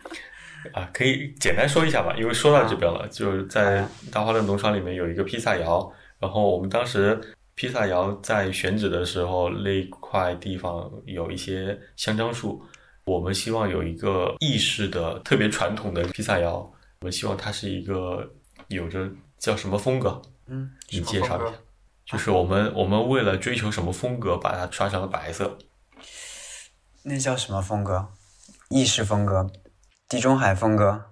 [0.73, 7.19] 啊，可以简单说一下吧，因为说到这边了，就是在大花的农场里面有一个披萨窑，然后我们当时
[7.56, 12.62] 披萨窑在选址的时候，那块地方有一些香樟树，
[13.06, 16.58] 我们希望有一个意式的特别传统的披萨窑，
[16.99, 18.30] 我们希望它是一个
[18.67, 20.21] 有着叫什么风格？
[20.47, 21.58] 嗯，你介绍一下。
[22.06, 25.58] 就是我们我们为了追求什么风格，把它刷成了白色。
[27.09, 28.09] 那叫什么风格？
[28.67, 29.49] 意式风格，
[30.09, 31.05] 地中海风格。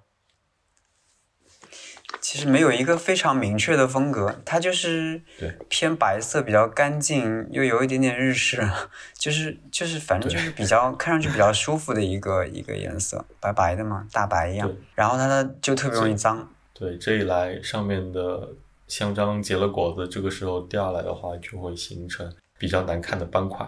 [2.19, 5.21] 其实没有一个非常明确的风格，它就是
[5.69, 8.69] 偏白色，比较干净，又有一点点日式，
[9.13, 14.69] 就是就是反正就是比较看上去比较舒服的一个一个颜色，白白的嘛，大白一样。
[14.95, 18.49] 然后它的就特别容易脏，对，这一来上面的
[18.87, 23.65] 香樟结了果子，这个时候掉下来的话，就会形成比较难看的斑块。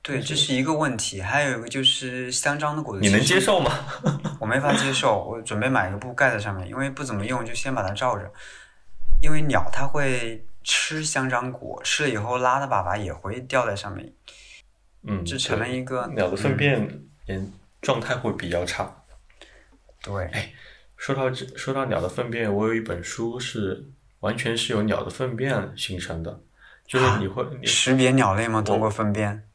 [0.00, 1.20] 对，这是一个问题。
[1.20, 3.38] 还有一个就是香樟的果子，你能接？
[3.38, 3.70] 受吗？
[4.40, 8.32] 我没法接受，我准备买个布盖在上面，因为不怎么用，就先把它罩着。
[9.20, 14.12] 因为鸟它会吃香樟果，吃了以后拉的粑粑也会掉在上面，
[15.02, 19.02] 嗯，这成了一个鸟的粪便，嗯，状态会比较差。
[20.02, 20.52] 对，哎，
[20.96, 23.84] 说到这，说到鸟的粪便，我有一本书是
[24.20, 26.40] 完全是由鸟的粪便形成的，
[26.86, 28.62] 就是你会你识别鸟类吗？
[28.62, 29.47] 通过粪便？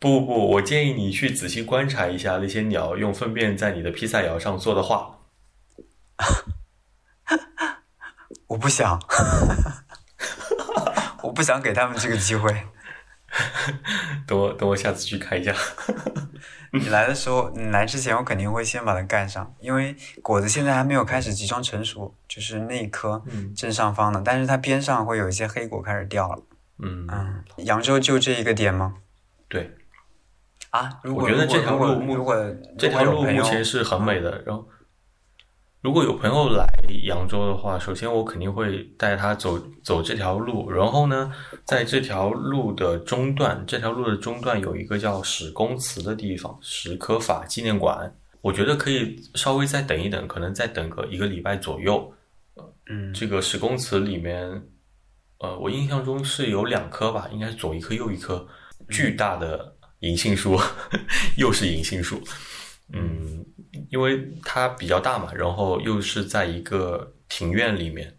[0.00, 5.18] 不不，我建议你去仔细观察一下那些鸟用粪便在你的披萨窑上做的画。
[8.48, 8.98] 我不想，
[11.22, 12.50] 我不想给他们这个机会。
[14.26, 15.54] 等我等我下次去看一下。
[16.72, 23.22] 你来的时候，你来之前，我肯定会先把它盖上，因为果子现在还没有开始集中成熟，就是那一颗
[23.54, 26.42] 正上方的，但是它边上会有一些黑果开始掉了。
[26.78, 28.94] 嗯嗯，扬州就这一个点吗？
[29.46, 29.76] 对。
[30.70, 32.34] 啊，我觉得这条路目如果
[32.78, 34.40] 这条路目前是很美的。
[34.46, 34.64] 然后，
[35.80, 36.64] 如果有朋友来
[37.04, 40.70] 扬州的话，首先我肯定会带他走走这条路。
[40.70, 41.32] 然后呢，
[41.64, 48.14] 在这条路的中段，这条路的中段有一个叫史公祠的地方，史可法纪念馆。
[48.40, 52.12] 我觉得可以稍微再等一等，可能再等个一个礼拜左右。
[52.88, 54.48] 嗯，这个史公祠里面，
[55.40, 58.46] 呃，我印象中是有两棵吧，应该是左一棵右一棵，
[58.88, 59.74] 巨大的。
[60.00, 60.58] 银杏树，
[61.36, 62.22] 又是银杏树，
[62.92, 63.44] 嗯，
[63.90, 68.18] 因为它比较大嘛，然后又是在一个庭院里面，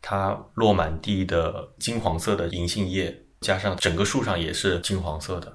[0.00, 5.50] 它落满地的金黄色的银杏叶，加上整个树上也是金黄色的，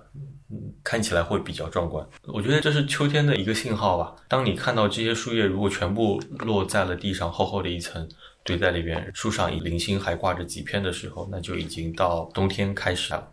[0.50, 2.04] 嗯，看起来会比较壮观。
[2.24, 4.16] 我觉得这是秋天的一个信号吧。
[4.28, 8.10] 当你看到这些树叶如果全部落在了地上，厚厚的一层
[8.44, 13.32] 堆在里边，树上零星还挂着几片的时候，那就已经到冬天开始了。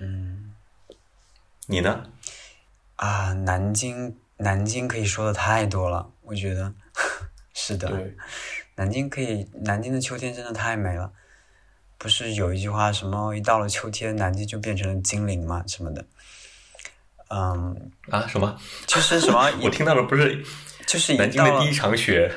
[0.00, 0.41] 嗯。
[1.72, 2.04] 你呢？
[2.96, 6.74] 啊，南京，南京可以说的太多了，我觉得
[7.54, 7.90] 是的。
[8.74, 11.10] 南京可以，南京的秋天真的太美了。
[11.96, 16.04] 不是有一句话，什么一到了秋天，南京就变成了精灵嘛，什么的。
[17.30, 17.90] 嗯。
[18.10, 18.26] 啊？
[18.26, 18.54] 什么？
[18.86, 19.50] 就是什么？
[19.64, 20.44] 我听到了不是，
[20.86, 22.30] 就是南京的第一场雪。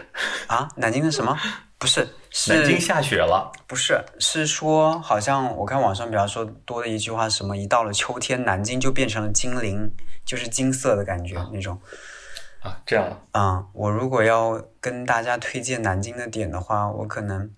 [0.48, 0.70] 啊？
[0.78, 1.38] 南京的什么？
[1.86, 2.08] 不是，
[2.52, 3.52] 南京下雪了。
[3.68, 9.92] 不是，是说好像我看网上比较说多的一句话，什么一到了秋天，南京就变成了精灵，
[10.26, 11.80] 就是金色的感觉那种。
[12.62, 13.22] 啊，这样。
[13.34, 17.52] 嗯，我如果要跟大家推荐南京的点的话，我可能，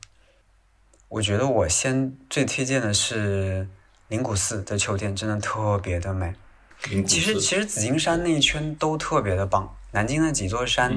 [1.07, 3.69] 我觉得我先最推荐的是
[4.09, 6.35] 灵谷寺的秋天，真的特别的美。
[7.07, 10.93] 其实其实紫金山那一圈都特别的棒，南京的几座山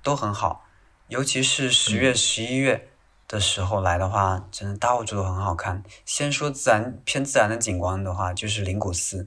[0.00, 0.64] 都很好。
[1.08, 2.88] 尤其是十月、十一月
[3.26, 5.82] 的时候来的话，真的到处都很好看。
[6.04, 9.26] 先说自然偏自然的景观的话，就是灵谷寺。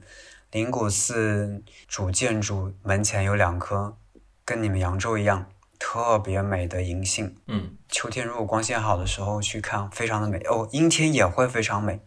[0.52, 3.96] 灵谷寺主建筑门前有两棵，
[4.44, 7.34] 跟你们扬州一样特别美的银杏。
[7.48, 10.68] 嗯，秋天如果光线好的时候去看，非常的美哦。
[10.70, 12.00] 阴天也会非常美。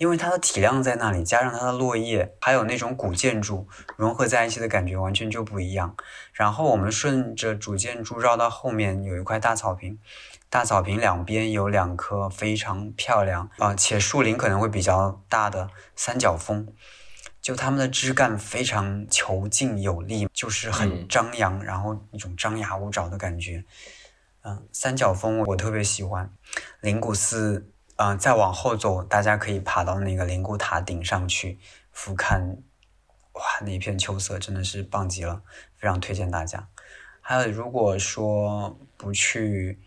[0.00, 5.94] 因为它的体量在那里，加上它的落叶，还有那种古建筑融合在一起的感觉，完全就不一样。
[6.34, 9.98] 然后我们顺着主建筑绕到后面，有一块大草坪，
[10.50, 16.66] 大草坪两边有两棵非常漂亮啊，且树龄可能会比较大的三角枫，
[17.40, 23.64] 就它们的枝干非常遒劲有力，就是很张扬，然后一种张牙舞爪的感觉。
[24.42, 26.30] 嗯，三角枫我特别喜欢，
[26.80, 27.70] 灵谷寺。
[27.96, 31.60] 嗯，再往后走，大家可以爬到那个灵谷塔顶上去
[31.92, 32.56] 俯瞰，
[33.34, 35.42] 哇，那一片秋色真的是棒极了，
[35.76, 36.68] 非常推荐大家。
[37.20, 39.80] 还有，如果说不去，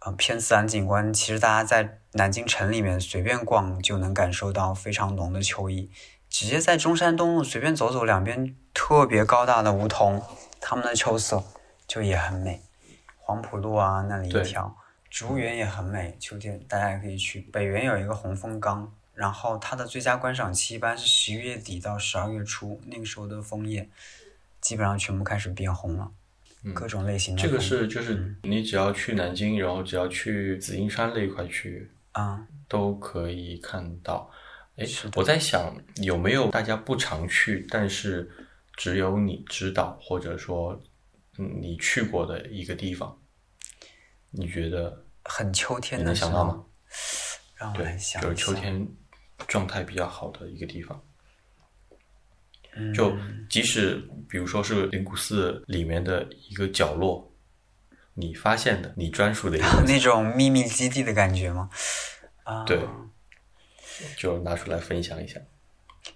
[0.00, 5.90] 呃，偏自然景观，其实大家在南京城里面随便逛就能感受到非常浓的秋意。
[6.28, 10.22] 直接在中山东路随便走走，两边特别高大的梧桐，
[10.60, 11.42] 它们的秋色
[11.86, 12.62] 就也很美。
[13.18, 14.76] 黄浦路啊，那里一条。
[15.08, 17.40] 植物园也很美，秋天大家也可以去。
[17.52, 23.88] 北园有一个红枫岗，然后它的最佳观赏期一般是十一月底到十二月初，那个时候的枫叶
[24.60, 26.12] 基本上全部开始变红了，
[26.74, 27.42] 各种类型的。
[27.42, 34.30] 这个是就是你只要去南京，然后只要去紫金山那一块区域啊，都可以看到。
[34.76, 38.30] 哎，我在想有没有大家不常去，但是
[38.76, 40.78] 只有你知道或者说
[41.38, 43.18] 嗯你去过的一个地方，
[44.30, 45.02] 你觉得？
[45.28, 46.62] 很秋天的，能想到吗？
[47.56, 48.86] 让我来想就是秋天
[49.46, 51.00] 状态比较好的一个地方。
[52.74, 53.16] 嗯，就
[53.48, 53.96] 即使
[54.28, 57.32] 比如说是灵谷寺里面的一个角落，
[58.14, 61.70] 你发现的，你专属的一个那种秘密基地的感觉吗？
[62.44, 62.80] 啊，对，
[64.18, 65.40] 就拿出来分享一下。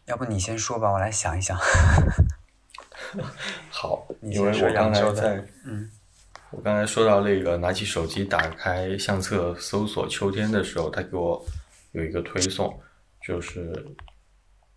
[0.04, 1.56] 要不你先说吧，我来想一想。
[3.70, 5.90] 好， 因为我刚才在嗯。
[6.52, 11.40] 我刚才说到那个，拿起手机打开相册搜索秋天的时候，他给我
[11.92, 12.76] 有一个推送，
[13.26, 13.72] 就是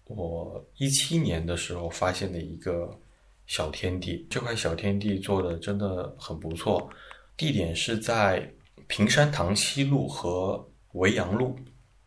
[0.06, 2.90] 我一七年的时候发现的一个
[3.48, 4.26] 小天地。
[4.30, 6.90] 这块小天地做的真的很不错，
[7.38, 8.52] 地点是在
[8.88, 11.58] 平山塘西路和维扬路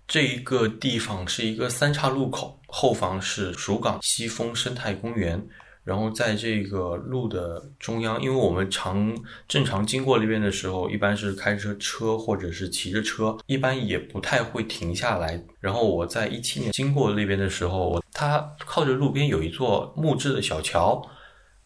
[0.06, 5.44] 这一个地方，是一个三岔路口，后方是蜀港西峰生态公园。
[5.86, 9.16] 然后在这个路的中央，因为我们常
[9.46, 15.40] 正常经过那边的时候，一般是开着车或者是骑着车，一般也不太会停下来。
[15.60, 21.00] 然后我在一七年经过那边的时候，它靠着路边有一座木质的小桥，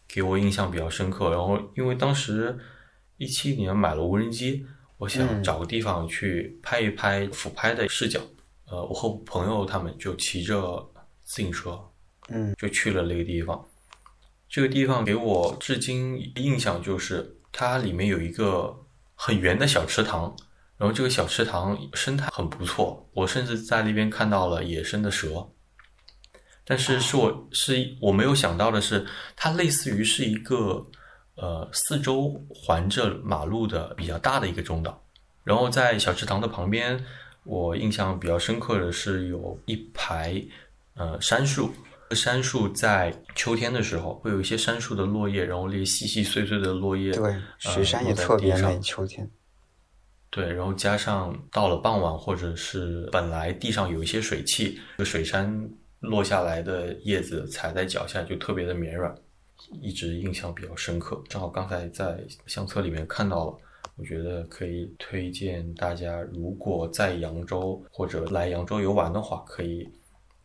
[0.07, 1.31] 给我印象比较深刻。
[1.31, 2.55] 然后因为当时
[3.17, 4.63] 一七年买了无人机，
[4.99, 8.19] 我想找个地方去拍一拍俯拍的视角。
[8.67, 10.87] 呃，我和朋友他们就骑着
[11.23, 11.79] 自行车，
[12.29, 13.65] 嗯，就去了那个地方。
[14.51, 18.77] 这个地方给我至今印象就是，它里面有一个
[19.15, 20.35] 很圆的小池塘，
[20.75, 25.47] 然后这个小池塘生态很不错，我甚至在那边看到了野生的蛇。
[26.65, 30.85] 但是是我是我没有想到的是，它类似于是一个
[31.35, 35.01] 呃四周环着马路的比较大的一个中岛，
[35.45, 37.01] 然后在小池塘的旁边，
[37.45, 40.43] 我印象比较深刻的是有一排
[40.95, 41.73] 呃杉树。
[42.13, 48.79] 杉树在秋天的时候会有一些杉树的落叶，然后那些细细碎碎的落叶，对，雪山也特别美。
[48.79, 49.29] 秋天，
[50.29, 59.15] 对，然后加上到了傍晚，或者是本来地上有一些水汽，这水杉落下来的叶子踩在脚下就特别的绵软，
[59.81, 61.21] 一直印象比较深刻。
[61.29, 63.57] 正好刚才在相册里面看到了，
[63.95, 69.89] 我觉得可以推荐大家，如果在扬州或者来扬州游玩的话，可以。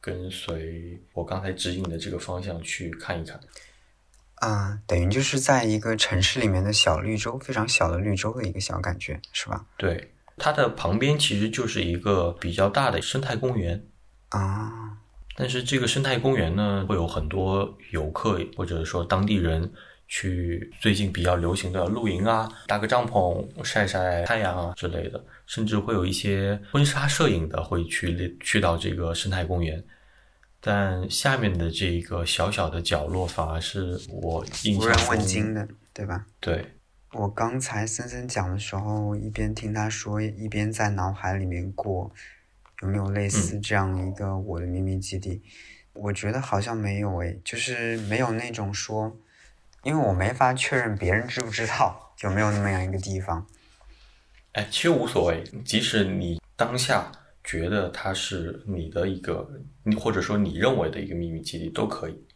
[0.06, 3.40] 跟随我刚才指引的这个方向去看一看，
[4.36, 9.66] 啊，等于就是在一个城市里面的小绿洲，非常小的绿洲的一个小感觉，是吧？
[9.76, 13.84] 对，它的旁边其实就是一个比较大的生态公园
[14.28, 14.96] 啊。
[15.34, 19.68] 但是这个生态公园呢，会有很多游客或者说当地人
[20.06, 25.20] 去，最近比较流行的露营啊，搭个帐篷晒晒太阳啊之类的。
[25.46, 29.80] 甚至会有一些婚纱摄影的会去去到这个生态公园，
[30.68, 36.26] 但下面的这一个小小的角落反而是我印象无人问津的，对吧？
[36.40, 36.72] 对。
[37.12, 42.10] 我刚才森森讲的时候，一边听他说，一边在脑海里面过，
[42.82, 45.40] 有没有类似这样一个我的秘密基地？
[45.92, 49.16] 我觉得好像没有诶，就是没有那种说，
[49.84, 53.46] 因为我没法确认别人知不知道有没有那么样一个地方。
[54.50, 57.12] 哎，其实无所谓，即使你当下
[57.46, 59.48] 觉得它是你的一个，
[59.96, 62.26] 或者说你认为的一个秘密基地都可以。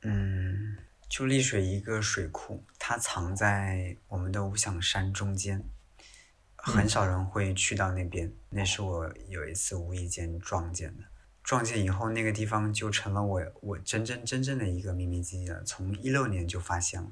[0.00, 0.78] 嗯，
[1.10, 5.62] 就丽水一个水库，它藏在我们的五响山中间，
[6.56, 8.32] 很少人会去到那边。
[8.48, 11.04] 那是我有一次无意间撞见的，
[11.42, 15.62] 撞见以后，那个地方就成了我我真真真正的一个秘密基地了。
[15.64, 17.10] 从一六年就发现了，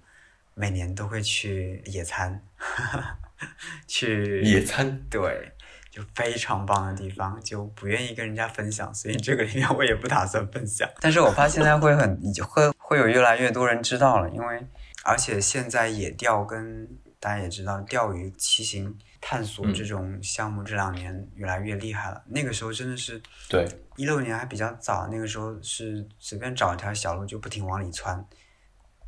[0.54, 2.42] 每年都会去野餐。
[3.88, 5.50] 去野餐，对，
[5.92, 10.88] 就非常棒的地方，就不愿意跟人家分享，所以这个里面我也不打算分享。
[11.02, 12.18] 但是我发现现在会很，
[12.48, 14.66] 会会有越来越多人知道了，因为
[15.04, 16.88] 而且现在野钓跟
[17.20, 22.22] 大家也知道，钓鱼、骑行、探索这种项目这两年越来越厉害了。
[22.28, 28.24] 那个时候真的是，对，一六年还比较早，那个时候是随便找一条小路就不停往里窜，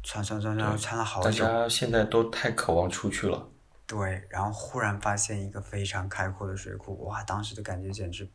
[0.02, 1.44] 窜窜窜窜窜了好久。
[1.44, 3.48] 大家现在都太渴望出去了。
[3.86, 7.22] 对，然后忽然发现一个非常开阔的水库，哇！
[7.24, 8.26] 当时的感觉简直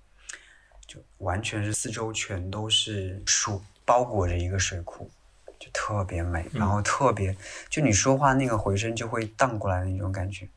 [0.85, 5.09] 就完全是四周全都是树包裹着一个水库，
[5.59, 7.35] 就特别美，然后特别
[7.67, 10.47] 就你说话那个回声就会荡过来的那种感觉。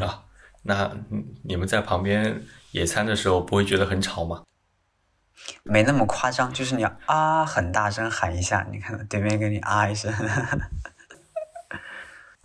[0.00, 0.24] 啊，
[0.62, 0.96] 那
[1.42, 4.44] 你们在旁边野餐的时候不会觉得很吵吗？
[5.64, 10.12] 没那么夸张，就是你要啊很大声喊一下，你看对面给你啊一声，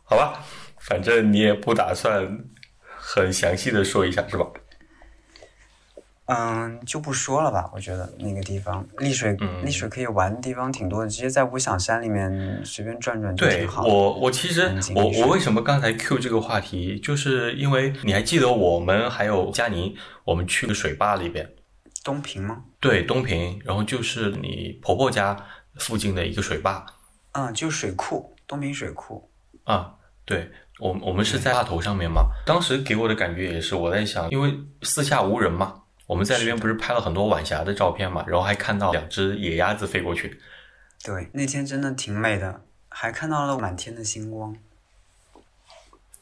[0.03, 0.43] 好吧。
[0.89, 2.39] 反正你也不打算
[2.97, 4.47] 很详细的说一下，是吧？
[6.25, 7.69] 嗯，就不说了吧。
[7.73, 13.83] 我觉得那个地方丽水，丽水可以玩的地方挺多的，直接在五响山里面随便转转就挺好。
[13.83, 21.47] 我我其实我我为什么刚才 Q 这个话题，就是因为你还记得我们还有佳宁，我们去个水坝里边，
[22.03, 22.63] 东平吗？
[22.79, 25.35] 对，东平，然后就是你婆婆家
[25.75, 26.85] 附近的一个水坝。
[27.31, 29.29] 嗯，就水库，东平水库。
[29.63, 30.51] 啊，对。
[30.79, 40.39] 我我们是在坝头上面嘛，当时给我的感觉也是，我在想，因为四下无人嘛，我们在那边不是拍了很多晚霞的照片嘛，然后还看到两只野鸭子飞过去。
[41.03, 44.55] 对，那天真的挺美的，还看到了满天的星光。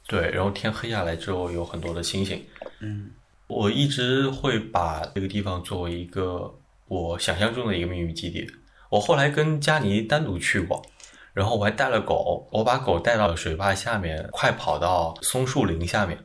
[0.07, 2.43] 对，然后天黑下来之后有很多的星星。
[2.79, 3.11] 嗯
[3.47, 6.53] 我一直会把这个地方作为一个
[6.87, 8.45] 我想象中的一个秘密基地。
[8.89, 10.81] 我后来跟佳妮单独去过，
[11.37, 16.17] 然后我还带了狗，我把狗带到水坝下面，快跑到松树林下面。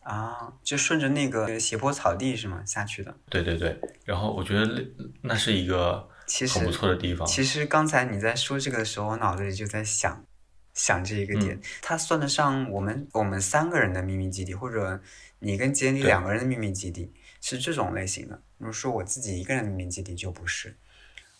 [0.00, 2.64] 啊，就顺着那个斜坡草地是吗？
[2.64, 3.14] 下去的。
[3.28, 7.28] 对对对，然后我觉得那那是一个其实很不错的地方。
[7.28, 10.24] 其实刚才你在说这个的时候，我脑子里就在想，
[10.72, 14.98] 想这一个点，它算得上我们我们三个人的秘密基地，或者
[15.40, 17.12] 你跟杰里两个人的秘密基地，
[17.42, 18.40] 是这种类型的。
[18.56, 20.74] 如果说我自己一个人的秘密基地就不是。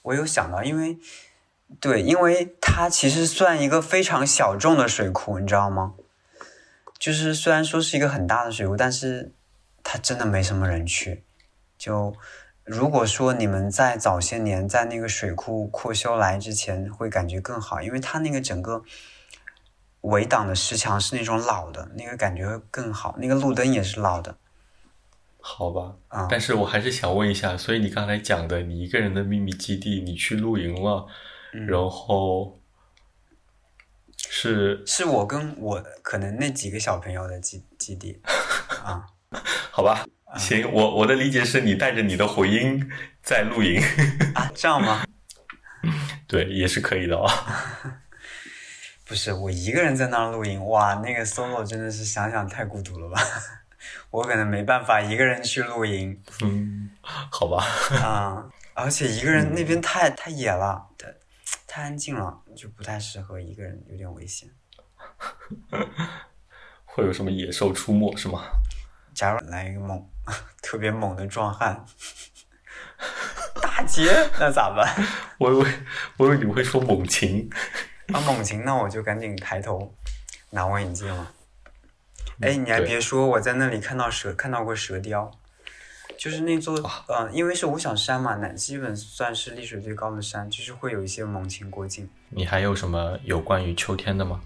[0.03, 0.97] 我有想到，因为
[1.81, 5.95] 对，因为它其实算一个非常小众的水库，你知道吗？
[6.99, 9.33] 就是虽然说是一个很大的水库，但是
[9.83, 11.25] 它真的没什么人去。
[11.77, 12.15] 就
[12.65, 18.83] 如果说你们在早些年在那个水库扩修来之前，会感觉更好，因为它那个整个
[20.01, 23.17] 围挡的石墙是那种老的，那个感觉会更好。
[23.19, 24.39] 那个路灯也是老的，
[25.41, 31.07] 好吧，啊但是我还是想问一下，所以你刚才讲的你一个人的秘密基地，你去露营了，
[31.57, 32.61] 嗯然后
[34.29, 38.21] 是是我跟我可能那几个小朋友的基基地
[38.85, 39.07] 啊。
[39.73, 40.07] 好吧？
[40.39, 42.89] 行，我我的理解是你带着你的回音
[43.23, 43.81] 在露营，
[44.35, 45.05] 啊，这样吗？
[46.29, 47.29] 对，也是可以的哦。
[49.05, 53.21] 不是，我一个人在那儿露营，哇，那个 solo 真的是想想太孤独了吧。
[54.11, 57.65] 我可能没办法一个人去露营嗯，好吧，
[58.03, 61.13] 啊、而且一个人那边太太野了，太
[61.77, 64.49] 太安静了，就不太适合一个人，有点危险。
[66.87, 68.45] 会有什么野兽出没是吗？
[69.13, 70.03] 假如来一个猛，
[70.63, 71.85] 特别猛的壮汉，
[73.61, 74.11] 大劫，
[74.41, 74.91] 那咋办？
[75.37, 75.71] 我以为
[76.17, 77.47] 我以为你会说猛禽，
[78.11, 79.95] 啊，猛禽，那我就赶紧抬头
[80.49, 81.35] 拿望远镜了。
[82.41, 85.31] 哎，你还别说，我在那里看到蛇，看到过蛇雕，
[86.19, 86.75] 就是那座，
[87.09, 92.09] 呃，因为是五小山嘛，那基本算是历史最高的山，就是会有一些猛禽过境。
[92.31, 94.41] 你还有什么有关于秋天的吗？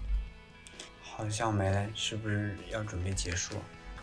[1.01, 3.55] 好像没了，是不是要准备结束？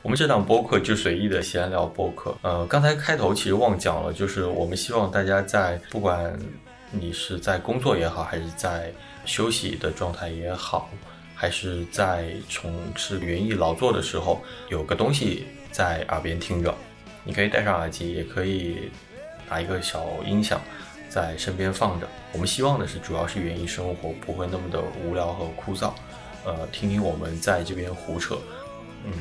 [0.03, 2.35] 我们这档播客就随意的闲聊播客。
[2.43, 6.39] 呃，刚才开头其实忘讲了，就是我们希望大家在不管
[6.91, 8.93] 你是在工作也好，还是在
[9.25, 10.89] 休息的状态也好，
[11.35, 16.75] 还是在从事园艺劳作的时候，有个东西在耳边听着。
[17.25, 18.91] 你可以戴上耳机，也可以
[19.49, 20.61] 拿一个小音响
[21.09, 22.09] 在身边放着。
[22.33, 25.93] 我们希望的是，主要是园艺生活不会那么的无聊和枯燥。
[26.45, 28.39] 呃，听听我们在这边胡扯，
[29.05, 29.13] 嗯，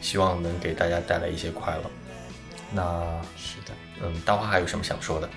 [0.00, 1.90] 希望能给大家带来一些快乐。
[2.70, 5.28] 那是的，嗯，大花还有什么想说的？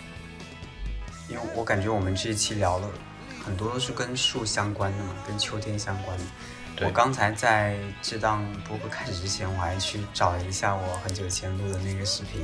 [1.28, 2.90] 因为我感觉我们这一期聊了
[3.46, 6.24] 很多都是跟树相关的嘛，跟秋天相关的。
[6.80, 12.42] 对我刚才在这档播客开始之前，我还去找了一下我很久前录的那个视频，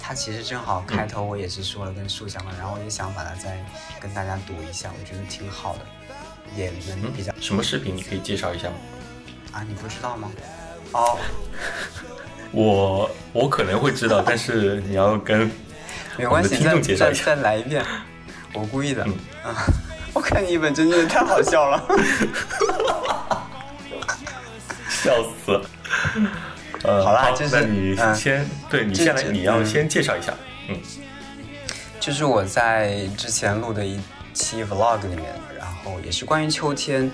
[0.00, 3.58] 它其实正好开头我也是说了跟树相关，然后我也想把它再
[4.00, 5.80] 跟大家读一下，我觉得挺好的，
[6.56, 7.96] 也能嗯比较、， 什么视频？
[7.96, 8.74] 你可以介绍一下吗？
[9.52, 10.30] 啊，你不知道吗？
[10.92, 11.18] 哦，
[12.52, 15.50] 我我可能会知道，但是你要跟
[16.16, 17.84] 没关系，再再再来一遍，
[18.54, 19.02] 我故意的。
[19.04, 19.66] 嗯啊，
[20.14, 21.82] 我看你一本正经的，太好笑了。
[25.02, 25.12] 笑
[25.44, 25.60] 死。
[26.84, 30.32] 呃，好啦就是那你嗯先，对你这先来，你要嗯先介绍一下。
[30.68, 30.76] 嗯，
[32.00, 34.00] 就是我在之前录的一
[34.32, 35.26] 期 vlog 里面，
[35.58, 37.10] 然后也是关于秋天，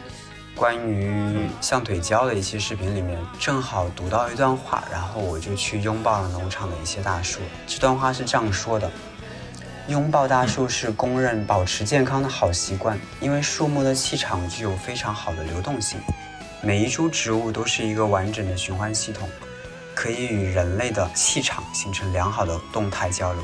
[0.54, 7.40] 关于象腿蛟的一期视频里面，正好读到一段话，然后我就去拥抱了农场的一些大树。
[7.66, 8.90] 这段话是这样说的：
[9.88, 16.00] 拥抱大树是公认保持健康的好习惯，因为树木的气场具有非常好的流动性，
[16.68, 19.26] 每一株植物都是一个完整的循环系统，
[19.94, 23.42] 可以与人类的气场形成良好的动态交流。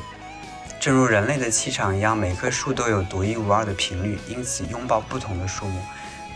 [0.79, 5.81] 正如人类的气场一样，每棵树都有独一无二的频率，因此拥抱不同的树木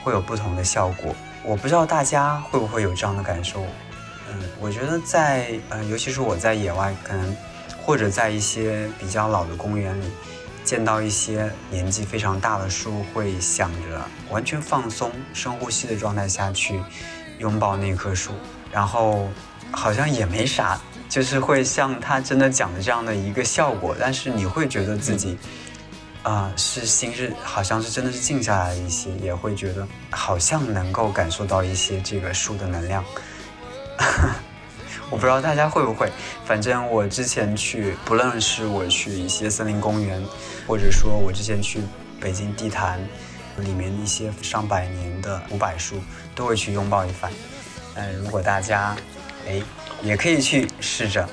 [0.03, 1.15] 会有不同的效果。
[1.45, 3.61] 我不知道大家会不会有这样的感受。
[4.31, 7.37] 嗯，我觉得在呃，尤其是我在野外，可能
[7.85, 10.07] 或者在一些比较老的公园里，
[10.69, 16.79] 见到一些年纪非常大的树，会想着完全放松、深呼吸的状态下去
[17.39, 18.33] 拥抱那棵树，
[18.71, 19.31] 然后
[19.71, 25.39] 好像也没啥，就是会像他真的讲的这样的一个效果，但是你会觉得自己。
[26.25, 33.03] 啊、是心是好像是真的是静下来了一些，也会觉得好像能够感受到一些这个树的能量。
[35.09, 36.13] 我不知道大家会不会，
[36.45, 40.23] 反正我之前去，不论是我去一些森林公园，
[40.69, 41.81] 或者说我之前去
[42.21, 43.01] 北京地坛
[43.57, 45.97] 里面一些上百年的古柏树，
[46.35, 47.33] 都会去拥抱一番。
[47.95, 48.95] 嗯，如果大家
[49.49, 49.63] 哎
[50.03, 51.27] 也可以去试着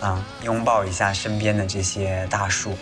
[0.00, 2.72] 啊拥抱一下身边的这些大树。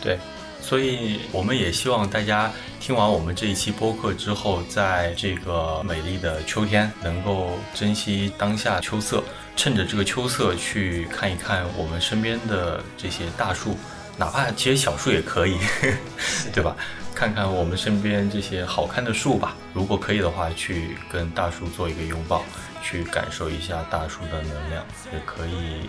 [0.00, 0.18] 对，
[0.60, 9.24] 所以我们也希望大家听完我们这一期播客之后，在这个美丽的秋天，能够珍惜当下秋色，
[9.56, 13.78] 趁着这个秋色去看一看我们身边的这些大树，
[14.16, 15.58] 哪怕其实小树也可以，
[16.52, 16.74] 对吧？
[17.14, 19.54] 看看我们身边这些好看的树吧。
[19.72, 22.44] 如果可以的话，去跟大树做一个拥抱，
[22.82, 25.88] 去感受一下大树的能量，也可以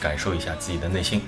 [0.00, 1.22] 感受一下自己的内心。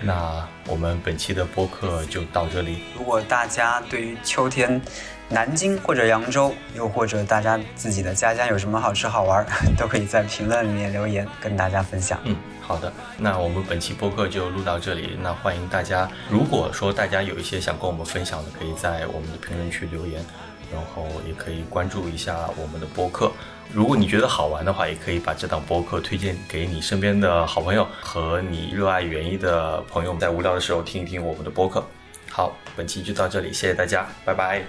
[0.00, 2.82] 那我们本期的播客就到这里。
[2.96, 4.80] 如果大家对于秋天，
[5.28, 9.46] 南京或者扬州，又或者大家自己的家乡有什么好吃好玩，
[9.78, 12.18] 都可以在评论里面留言跟大家分享。
[12.24, 12.34] 嗯，
[12.72, 12.90] 好的。
[13.18, 15.18] 那我们本期播客就录到这里。
[15.20, 20.24] 那欢迎大家，如果说大家有一些想跟我们分享的，可以在我们的评论区留言，
[20.72, 23.30] 然后也可以关注一下我们的播客。
[23.70, 31.84] 如果你觉得好玩的话，也可以把这档播客推荐给你身边的好朋友和你热爱园艺的朋友，在无聊的时候听一听我们的播客。
[32.30, 34.62] 好，本期就到这里，谢谢大家，拜拜，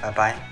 [0.00, 0.49] 拜拜。